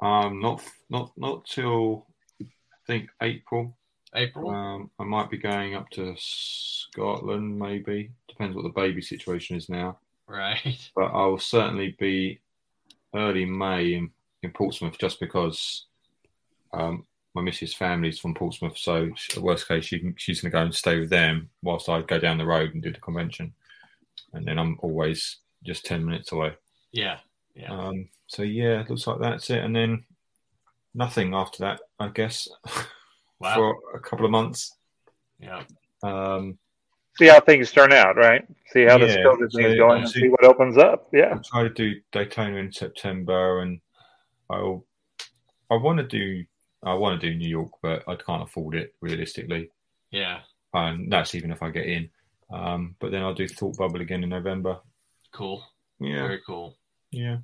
[0.01, 2.05] Um, not not not till
[2.41, 2.45] I
[2.85, 3.75] think April.
[4.15, 4.51] April.
[4.51, 8.11] Um, I might be going up to Scotland, maybe.
[8.27, 9.97] Depends what the baby situation is now.
[10.27, 10.91] right.
[10.95, 12.39] But I will certainly be
[13.15, 14.11] early May in,
[14.43, 15.85] in Portsmouth, just because
[16.73, 18.77] um, my missus' family's from Portsmouth.
[18.77, 21.89] So, sh- worst case, she can, she's going to go and stay with them whilst
[21.89, 23.53] I go down the road and do the convention.
[24.33, 26.53] And then I'm always just ten minutes away.
[26.91, 27.17] Yeah.
[27.55, 27.71] Yeah.
[27.71, 29.63] Um, so yeah, it looks like that's it.
[29.63, 30.03] And then
[30.93, 32.47] nothing after that, I guess,
[33.39, 33.55] Wow.
[33.55, 34.75] for a couple of months.
[35.39, 35.63] yeah.
[36.01, 36.57] Um,
[37.19, 38.43] See how things turn out, right?
[38.71, 41.07] See how this Yeah, COVID so thing's going and see what opens up.
[41.13, 41.33] Yeah.
[41.33, 43.79] I'll try to do Daytona in September, and
[44.49, 44.85] I'll
[45.71, 46.43] I want to do
[46.83, 49.69] I want to do New York, but I can't afford it realistically,
[50.11, 50.39] Yeah.
[50.73, 52.09] and that's even if I get in.
[52.51, 54.79] Um, but then I'll do Thought Bubble again in November.
[55.31, 55.63] Cool.
[55.99, 56.75] Yeah, Very cool.
[57.11, 57.37] yeah.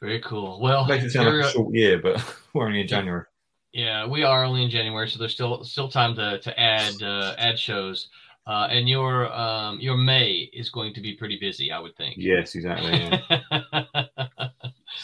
[0.00, 0.60] Very cool.
[0.60, 2.24] Well, Makes it sound like a short year, but
[2.54, 3.24] we're only in January.
[3.72, 7.34] Yeah, we are only in January, so there's still still time to to add uh,
[7.38, 8.08] add shows.
[8.46, 12.14] Uh, and your um, your May is going to be pretty busy, I would think.
[12.16, 12.92] Yes, exactly.
[12.92, 14.04] Yeah.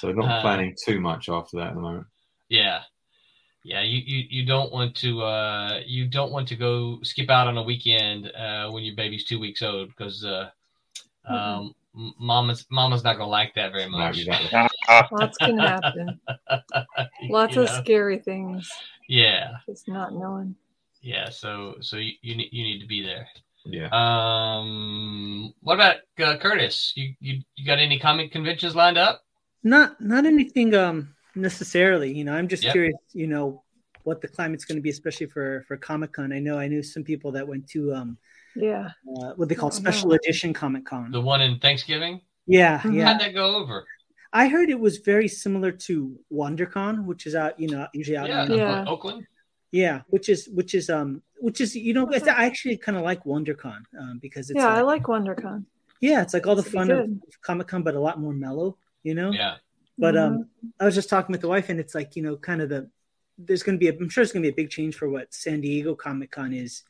[0.04, 2.06] so not Uh, planning too much after that at the moment.
[2.48, 2.82] yeah,
[3.64, 3.80] yeah.
[3.82, 7.56] You, you you don't want to uh, you don't want to go skip out on
[7.56, 10.50] a weekend uh, when your baby's two weeks old because uh,
[11.26, 11.74] um,
[12.18, 14.18] mama's mama's not gonna like that very much.
[14.18, 14.68] exactly.
[15.18, 16.20] Lots can happen.
[17.30, 17.80] Lots You of know?
[17.82, 18.68] scary things.
[19.08, 20.54] yeah, Just not knowing.
[21.00, 21.30] yeah.
[21.30, 23.26] So so you you need, you need to be there.
[23.66, 23.88] Yeah.
[23.88, 26.92] Um, what about uh, Curtis?
[26.96, 29.23] You, you you got any comic conventions lined up?
[29.64, 32.12] Not not anything um necessarily.
[32.16, 32.72] You know, I'm just Yep.
[32.72, 32.96] curious.
[33.12, 33.62] You know,
[34.04, 36.32] what the climate's going to be, especially for for Comic Con.
[36.32, 38.18] I know I knew some people that went to um
[38.54, 38.90] Yeah.
[39.16, 40.16] uh, what they call Oh, special no.
[40.16, 41.10] edition Comic Con.
[41.10, 42.20] The one in Thanksgiving?
[42.46, 42.94] Yeah, Mhm.
[42.94, 43.06] yeah.
[43.12, 43.84] How'd that go over?
[44.32, 48.28] I heard it was very similar to WonderCon, which is out, you know, usually out.
[48.28, 48.84] Yeah, in, Yeah.
[48.86, 49.26] Oakland.
[49.72, 53.02] yeah, which is which is um which is you know I I actually kind of
[53.10, 55.64] like WonderCon um, because it's yeah, I like, like WonderCon.
[56.00, 57.08] yeah it's like all the It's fun of.
[57.48, 59.30] Comic Con but a lot more mellow, you know.
[59.32, 59.56] Yeah,
[59.96, 60.48] But um,
[60.80, 62.90] I was just talking with the wife, and it's like you know, kind of the
[63.38, 65.08] there's going to be a, I'm sure there's going to be a big change for
[65.08, 66.82] what San Diego Comic Con is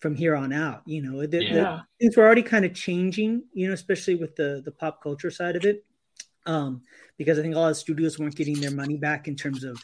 [0.00, 0.82] from here on out.
[0.86, 1.52] You know, the, Yeah.
[1.52, 3.42] the things were already kind of changing.
[3.52, 5.84] You know, especially with the the pop culture side of it,
[6.46, 6.82] um,
[7.18, 9.80] because I think a lot of studios weren't getting their money back in terms of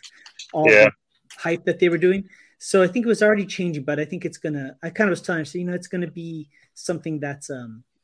[0.53, 0.85] all Yeah.
[0.87, 0.91] the
[1.39, 2.29] hype that they were doing.
[2.59, 4.77] So I think it was already changing, but I think it's gonna.
[4.83, 7.85] I kind of was telling her, so you know, it's gonna be something that's um,
[7.95, 7.95] th-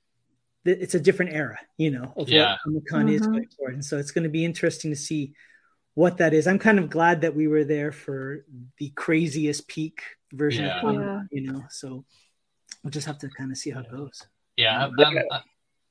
[0.64, 2.52] it's a different era, you know, of Yeah.
[2.52, 3.32] what Comic Con is mm-hmm.
[3.32, 5.32] going forward, and so it's going to be interesting to see
[5.94, 6.46] what that is.
[6.46, 8.44] I'm kind of glad that we were there for
[8.78, 10.02] the craziest peak
[10.32, 10.76] version Yeah.
[10.76, 11.20] of Comic, Yeah.
[11.30, 11.64] you know.
[11.70, 12.04] So
[12.82, 14.26] we'll just have to kind of see how it goes.
[14.56, 14.86] yeah.
[14.86, 15.40] I'm, I'm, uh,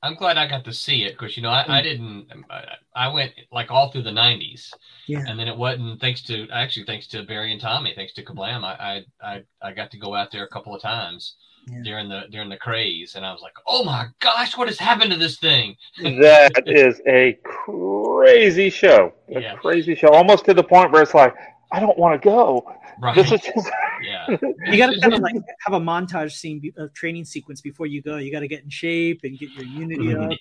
[0.04, 1.84] I'm glad I got to see it because you know I, I mm.
[1.84, 2.26] didn't.
[2.50, 2.64] I,
[2.94, 4.70] I went like all through the '90s,
[5.06, 8.24] Yeah, and then it wasn't thanks to actually thanks to Barry and Tommy, thanks to
[8.24, 8.64] Kablam.
[8.64, 11.36] I I I, I got to go out there a couple of times
[11.66, 11.78] Yeah.
[11.84, 15.12] during the during the craze, and I was like, oh my gosh, what has happened
[15.12, 15.76] to this thing?
[16.02, 19.12] that is a crazy show.
[19.34, 19.54] A Yeah.
[19.56, 20.08] crazy show.
[20.08, 21.34] Almost to the point where it's like,
[21.70, 22.64] I don't want to go.
[23.00, 23.14] Right?
[23.14, 23.70] This is just
[24.02, 24.36] yeah.
[24.66, 25.34] you got to kind of like
[25.64, 28.16] have a montage scene, a training sequence before you go.
[28.16, 30.32] You got to get in shape and get your immunity up.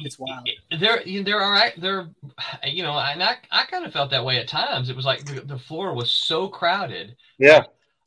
[0.00, 0.48] It's wild.
[0.78, 2.06] There, there are right there,
[2.64, 4.90] you know, and I, I kind of felt that way at times.
[4.90, 7.16] It was like the, the floor was so crowded.
[7.38, 7.64] yeah.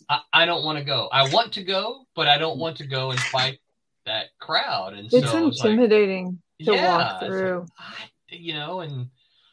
[0.09, 1.07] I, I don't want to go.
[1.11, 3.59] I want to go, but I don't want to go and fight
[4.05, 4.93] that crowd.
[4.93, 6.39] And It's so it's like, intimidating.
[6.63, 7.65] to yeah, walk it's like, through.
[7.77, 7.93] I,
[8.29, 9.07] you know, and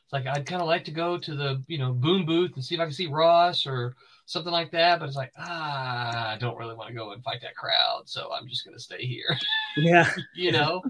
[0.05, 2.65] it's like I'd kind of like to go to the you know boom booth and
[2.65, 3.95] see if I can see Ross or
[4.27, 7.41] something like that, but it's like ah, I don't really want to go and fight
[7.43, 9.37] that crowd, so I'm just gonna stay here,
[9.77, 10.11] Yeah.
[10.35, 10.83] you know.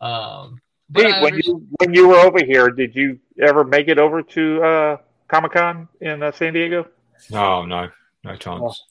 [0.00, 3.88] Um, but Pete, I when you when you were over here, did you ever make
[3.88, 4.96] it over to uh,
[5.28, 6.86] Comic Con in uh, San Diego?
[7.32, 7.88] Oh no,
[8.24, 8.84] no chance.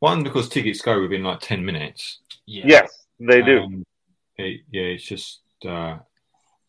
[0.00, 2.18] One because tickets go within like ten minutes.
[2.46, 3.62] yeah, Yes, they do.
[3.62, 3.86] Um,
[4.36, 5.98] it, yeah, it's just uh,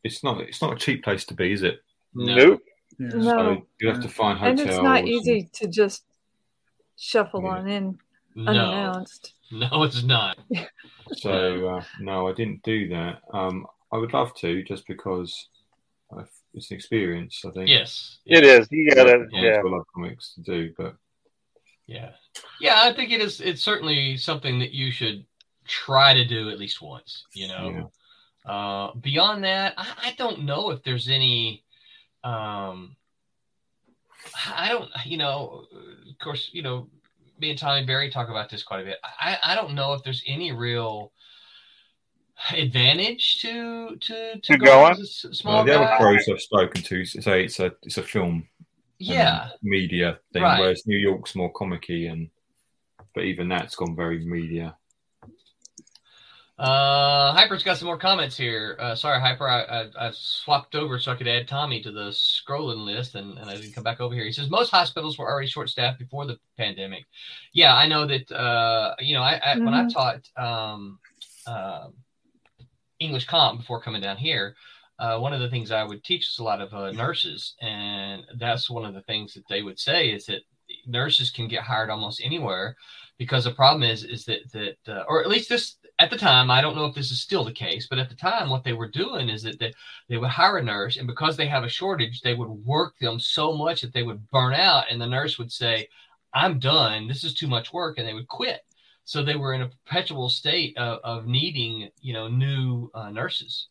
[0.03, 1.81] it's not it's not a cheap place to be, is it?
[2.13, 2.61] no, Nope.
[2.99, 3.07] Yeah.
[3.13, 3.21] No.
[3.23, 4.75] So you have to find and hotels.
[4.77, 6.03] it's not and- easy to just
[6.97, 7.49] shuffle Yeah.
[7.49, 7.99] on in
[8.35, 9.33] no, unannounced.
[9.51, 10.37] no, it's not.
[11.13, 13.21] So uh, no, I didn't do that.
[13.33, 15.47] Um, I would love to, just because
[16.15, 16.21] i
[16.53, 17.43] it's an experience.
[17.43, 17.67] I think.
[17.67, 18.67] Yes, It is.
[18.69, 19.25] You gotta.
[19.31, 19.57] Yeah, Yeah.
[19.65, 20.95] I love comics to do, but
[21.89, 22.11] Yeah.
[22.61, 25.25] Yeah, I think it is it's certainly something that you should
[25.65, 27.91] try to do at least once, you know.
[28.45, 31.63] Uh beyond that, I, I don't know if there's any
[32.23, 32.95] um
[34.55, 35.65] I don't you know,
[36.09, 36.87] of course, you know,
[37.39, 38.97] me and Tommy Barry talk about this quite a bit.
[39.19, 41.11] I, I don't know if there's any real
[42.51, 44.91] advantage to to to To going going?
[44.91, 45.97] as a s- small Well, the other guy.
[45.97, 48.47] pros I've spoken to say it's a it's a film
[48.99, 49.49] Yeah.
[49.61, 50.59] media thing, Right.
[50.59, 52.29] whereas New York's more comic-y and
[53.15, 54.77] but even that's gone very media.
[56.59, 58.75] Uh, Hyper's got some more comments here.
[58.79, 62.09] Uh, sorry, Hyper, I, I, I swapped over so I could add Tommy to the
[62.09, 64.25] scrolling list, and, and I didn't come back over here.
[64.25, 67.05] He says most hospitals were already short-staffed before the pandemic.
[67.53, 68.29] Yeah, I know that.
[68.29, 69.93] Uh, you know, I, I when I Mhm.
[69.93, 70.99] taught um,
[71.47, 71.93] um
[72.99, 74.55] English comp before coming down here,
[74.99, 78.23] uh, one of the things I would teach is a lot of uh, nurses, and
[78.37, 80.41] that's one of the things that they would say is that
[80.85, 82.75] nurses can get hired almost anywhere
[83.17, 86.51] because the problem is is that that uh, or at least this at the time
[86.51, 88.73] i don't know if this is still the case but at the time what they
[88.73, 89.73] were doing is that they,
[90.09, 93.19] they would hire a nurse and because they have a shortage they would work them
[93.19, 95.87] so much that they would burn out and the nurse would say
[96.33, 97.07] i'm done.
[97.07, 98.61] This is too much work and they would quit.
[99.05, 103.67] So they were in a perpetual state of, of needing you know new uh, nurses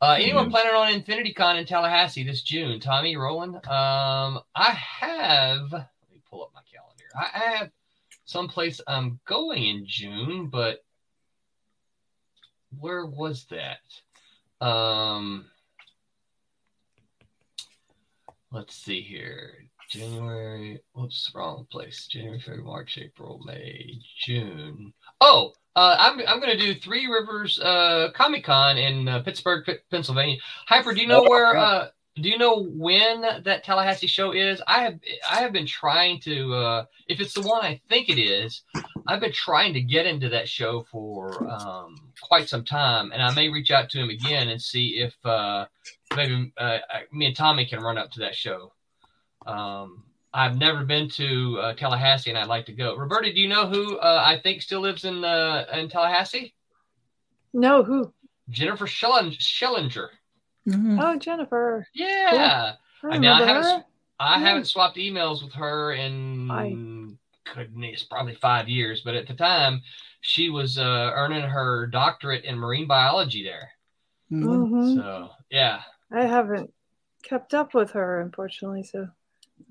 [0.00, 2.80] uh, anyone planning on Infinity Con in Tallahassee this June?
[2.80, 3.56] Tommy, Roland?
[3.66, 5.72] Um, I have.
[5.72, 7.04] Let me pull up my calendar.
[7.14, 7.70] I I have
[8.24, 10.84] someplace I'm going in June, but
[12.78, 14.66] where was that?
[14.66, 15.46] Um,
[18.50, 19.54] let's see here.
[19.88, 20.80] January.
[20.94, 22.06] Whoops, wrong place.
[22.06, 24.92] January, February, March, April, May, June.
[25.20, 29.64] Oh, uh, I'm I'm going to do Three Rivers uh, Comic Con in uh, Pittsburgh,
[29.64, 30.38] P- Pennsylvania.
[30.66, 31.54] Hyper, do you know where?
[31.54, 34.62] Uh, do you know when that Tallahassee show is?
[34.66, 34.98] I have
[35.30, 36.54] I have been trying to.
[36.54, 38.62] Uh, if it's the one I think it is,
[39.06, 43.34] I've been trying to get into that show for um, quite some time, and I
[43.34, 45.66] may reach out to him again and see if uh,
[46.16, 46.78] maybe uh,
[47.12, 48.72] me and Tommy can run up to that show.
[49.46, 50.05] Um,
[50.36, 52.94] I've never been to uh, Tallahassee, and I'd like to go.
[52.94, 56.54] Roberta, do you know who uh, I think still lives in uh, in Tallahassee?
[57.54, 58.12] No, who?
[58.50, 60.08] Jennifer Schellen- Schellinger.
[60.68, 60.98] Mhm.
[61.02, 61.86] Oh, Jennifer.
[61.94, 63.84] Yeah, I I mean, I haven't.
[64.20, 64.46] I Yeah.
[64.46, 69.00] haven't swapped emails with her in I- goodness, probably five years.
[69.02, 69.80] But at the time,
[70.20, 73.70] she was uh, earning her doctorate in marine biology there.
[74.30, 74.68] Mhm.
[74.68, 74.94] Mhm.
[74.96, 75.80] So yeah,
[76.12, 76.74] I haven't
[77.22, 79.08] kept up with her, unfortunately, so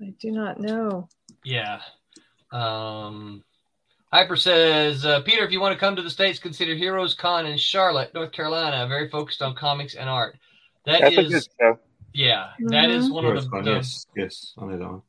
[0.00, 1.08] I do not know.
[1.44, 1.80] yeah.
[2.52, 3.42] Um,
[4.12, 7.44] Hyper says, uh, Peter, if you want to come to the states, consider Heroes Con
[7.46, 8.86] in Charlotte, North Carolina.
[8.86, 10.36] Very focused on comics and art.
[10.84, 11.78] That That's a good show.
[12.14, 13.64] yeah, that is one Sure, of the, fun.
[13.64, 15.02] the yes, yes, I know that one.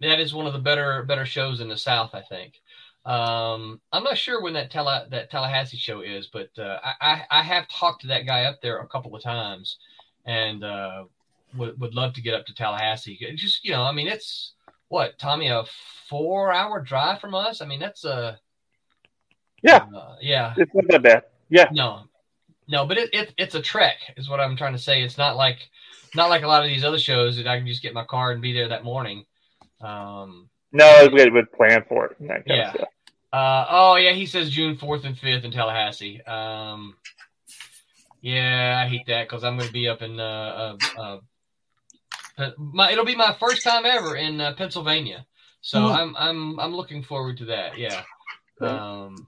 [0.00, 2.54] that is one of the better better shows in the South, I think.
[3.04, 7.22] Um, I'm not sure when that Talla, that Tallahassee show is, but uh, I, I
[7.40, 9.76] I have talked to that guy up there a couple of times,
[10.24, 11.04] and uh,
[11.56, 13.18] would would love to get up to Tallahassee.
[13.36, 14.52] Just you know, I mean, it's
[14.88, 15.64] what Tommy a
[16.08, 17.60] four hour drive from us.
[17.60, 18.38] I mean, that's a
[19.62, 20.54] Yeah, uh, yeah.
[20.56, 21.22] it's not that bad.
[21.50, 22.04] Yeah, No,
[22.68, 25.02] no, but it, it it's a trek, is what I'm trying to say.
[25.02, 25.58] It's not like
[26.14, 28.32] not like a lot of these other shows that I can just get my car
[28.32, 29.24] and be there that morning.
[29.80, 32.16] Um, no, we would plan for it.
[32.20, 32.74] That Yeah.
[33.32, 36.22] Uh, oh yeah, he says June fourth and fifth in Tallahassee.
[36.22, 36.96] Um,
[38.20, 41.18] yeah, I hate that because I'm going to be up in uh, uh, uh,
[42.56, 45.26] my it'll be my first time ever in uh, Pennsylvania,
[45.60, 45.92] so Oh.
[45.92, 47.78] I'm I'm I'm looking forward to that.
[47.78, 48.02] Yeah,
[48.60, 49.26] um,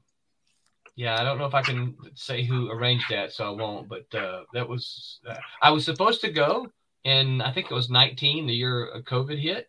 [0.96, 1.20] yeah.
[1.20, 3.88] I don't know if I can say who arranged that, so I won't.
[3.88, 6.68] But uh, that was uh, I was supposed to go,
[7.04, 9.68] and I think it was 19 the year COVID hit,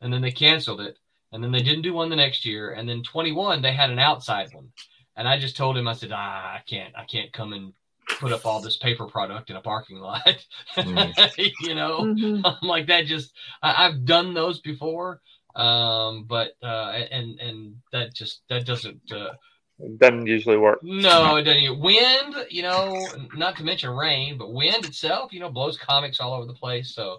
[0.00, 0.98] and then they canceled it
[1.32, 3.98] and then they didn't do one the next year and then 21 they had an
[3.98, 4.68] outside one
[5.16, 7.72] and i just told him i said ah, i can't i can't come and
[8.20, 10.22] put up all this paper product in a parking lot.
[10.76, 11.52] Mm.
[11.60, 12.42] you know, Mhm.
[12.62, 13.06] I'm like that.
[13.06, 15.20] Just I, I've done those before,
[15.54, 19.10] um, but uh, and and that just that doesn't.
[19.10, 19.32] Uh,
[19.78, 20.80] It doesn't usually work.
[20.82, 21.80] no, it doesn't.
[21.80, 26.32] Wind, you know, not to mention rain, but wind itself, you know, blows comics all
[26.34, 26.94] over the place.
[26.94, 27.18] So,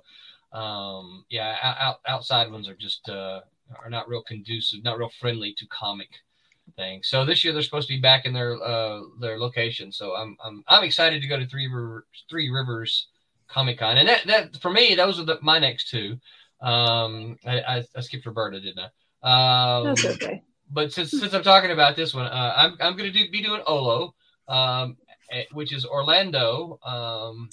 [0.53, 3.41] um, yeah, out, out, outside ones are just uh,
[3.83, 6.09] are not real conducive, not real friendly to comic
[6.75, 7.07] things.
[7.07, 9.91] So this year they're supposed to be back in their uh, their location.
[9.91, 13.07] So I'm I'm I'm excited to go to Three Rivers Three Rivers
[13.47, 16.17] Comic Con, and that that for me those are the, my next two.
[16.61, 19.77] Um, I, I, I skipped Roberta, didn't I?
[19.79, 20.43] Um, That's okay.
[20.71, 23.43] but since since I'm talking about this one, uh, I'm I'm going to do be
[23.43, 24.13] doing Olo,
[24.47, 24.97] um,
[25.31, 27.49] eh, which is Orlando, um,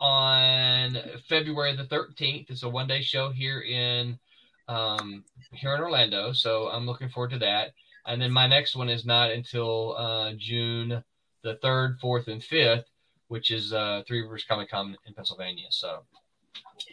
[0.00, 0.98] on
[1.28, 2.50] February the 13th.
[2.50, 4.18] It's a one day show here in
[4.68, 7.72] um, here in Orlando, so I'm looking forward to that.
[8.06, 11.02] And then my next one is not until uh, June
[11.42, 12.84] the third, fourth, and fifth,
[13.28, 15.66] which is uh, Three Rivers Comic Con in Pennsylvania.
[15.70, 16.00] So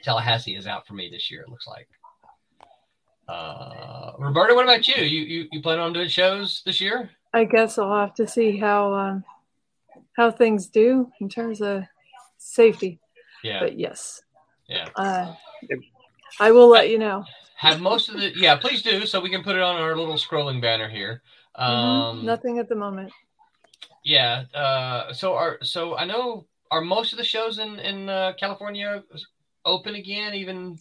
[0.03, 1.41] Tallahassee is out for me this year.
[1.41, 1.87] It looks like.
[3.27, 5.03] Uh, Roberta, what about you?
[5.03, 7.11] You you you plan on doing shows this year?
[7.31, 9.23] I guess I'll have to see how um,
[10.17, 11.83] how things do in terms of
[12.39, 12.99] safety.
[13.43, 14.21] Yeah, But yes,
[14.67, 14.89] yeah.
[14.95, 15.33] uh,
[16.39, 17.23] I will let you know.
[17.59, 20.15] Have most of the yeah, please do so we can put it on our little
[20.15, 21.21] scrolling banner here.
[21.57, 21.61] Mhm.
[21.61, 23.11] Um, Nothing at the moment.
[24.05, 24.45] yeah.
[24.53, 29.03] Uh, so are so I know are most of the shows in in uh, California
[29.65, 30.77] open again, even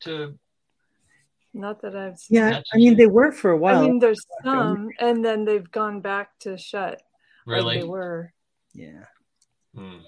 [0.00, 0.38] to
[1.52, 2.36] Not that I've seen.
[2.38, 3.80] Yeah, I mean they were for a while.
[3.84, 7.02] I mean, there's some, and then they've gone back to shut
[7.44, 7.80] like really.
[7.80, 8.32] they were.
[8.72, 9.04] yeah.
[9.74, 9.98] Hmm.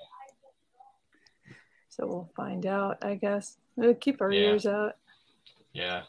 [1.91, 3.59] So we'll find out, I guess.
[3.77, 4.49] We'll keep our Yeah.
[4.53, 4.97] ears out.
[5.73, 6.03] Yeah.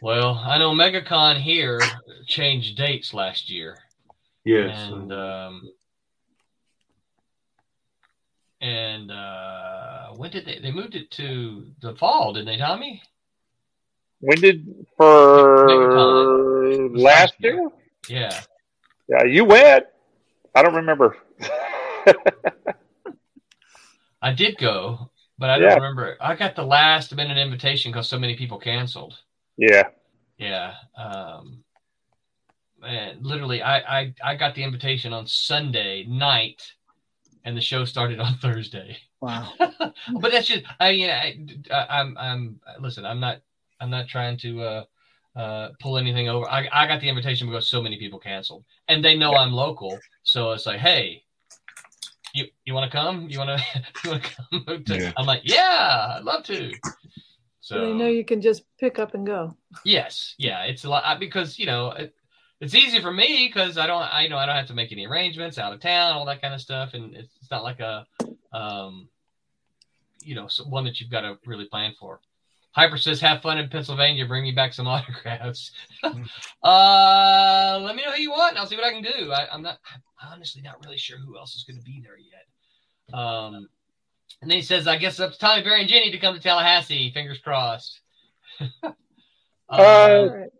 [0.00, 1.80] Well, I know MegaCon here
[2.26, 3.78] changed dates last year.
[4.44, 4.76] Yes.
[4.76, 5.62] and um
[8.60, 13.02] and uh when did they they moved it to the fall didn't they tommy
[14.20, 14.66] When did
[14.96, 16.98] for Megacon.
[17.02, 17.68] last year?
[18.08, 18.40] yeah
[19.08, 19.84] Yeah, you went.
[20.54, 21.16] I don't remember.
[24.22, 25.74] i did go but i don't Yeah.
[25.74, 29.18] remember i got the last minute invitation because so many people canceled
[29.56, 29.88] yeah.
[30.38, 31.62] yeah um
[32.86, 36.62] and literally I, I i got the invitation on sunday night
[37.44, 39.52] and the show started on thursday Wow.
[39.58, 41.38] but that's just I mean I,
[41.72, 43.40] I I'm I'm listen I'm not
[43.80, 44.84] I'm not trying to uh
[45.34, 46.46] uh pull anything over.
[46.46, 49.98] I I got the invitation because so many people canceled and they know I'm local,
[50.24, 51.23] so it's like hey.
[52.34, 53.28] You, you want to come?
[53.30, 53.82] You want to?
[54.04, 54.84] You want to come?
[54.86, 55.12] to- Yeah.
[55.16, 56.72] I'm like, yeah, I'd love to.
[57.60, 59.56] So they know you can just pick up and go.
[59.84, 62.12] yes, yeah, it's a lot because you know it,
[62.60, 64.92] it's easy for me because I don't I you know I don't have to make
[64.92, 67.80] any arrangements out of town, all that kind of stuff, and it's, it's not like
[67.80, 68.04] a
[68.52, 69.08] um
[70.22, 72.20] you know so- one that you've got to really plan for.
[72.74, 74.26] Hyper says, "Have fun in Pennsylvania.
[74.26, 75.70] Bring me back some autographs."
[76.02, 79.32] uh, let me know who you want, and I'll see what I can do.
[79.32, 79.78] I, I'm not
[80.22, 83.18] I'm honestly not really sure who else is going to be there yet.
[83.18, 83.68] Um,
[84.42, 86.34] and then he says, "I guess it's up to Tommy Barry and Jenny to come
[86.34, 87.10] to Tallahassee.
[87.12, 88.00] Fingers crossed."
[89.66, 90.50] Uh, All right.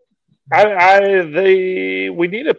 [0.51, 2.57] I, I they we need to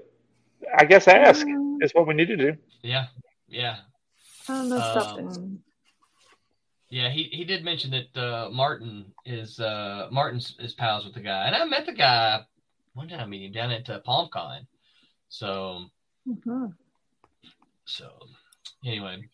[0.79, 2.57] I guess ask Um, is what we need to do.
[2.83, 3.07] yeah,
[3.49, 3.79] yeah.
[4.49, 5.63] I don't know Um, something.
[6.89, 11.21] Yeah, he, he did mention that uh, Martin is uh, Martin's is pals with the
[11.21, 12.43] guy, and I met the guy
[12.95, 14.67] one time I meet him down at uh, PalmCon.
[15.29, 15.87] So
[16.29, 16.73] Mhm.
[17.85, 18.09] so
[18.85, 19.29] anyway,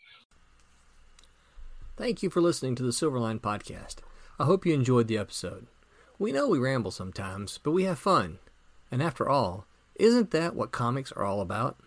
[1.97, 3.97] Thank you for listening to the Silverline Podcast.
[4.39, 5.67] I hope you enjoyed the episode.
[6.19, 8.39] We know we ramble sometimes, but we have fun.
[8.91, 9.67] And after all,
[9.97, 11.79] isn't that what comics are all about?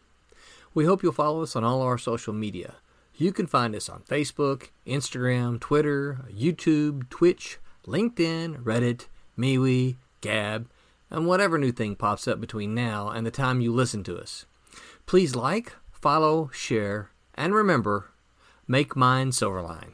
[0.76, 2.76] We hope you'll follow us on all our social media.
[3.18, 10.70] You can find us on Facebook, Instagram, Twitter, YouTube, Twitch, LinkedIn, Reddit, MeWe, Gab,
[11.10, 14.46] and whatever new thing pops up between now and the time you listen to us.
[15.06, 18.12] Please like, follow, share, and remember,
[18.68, 19.94] make mine Silverline.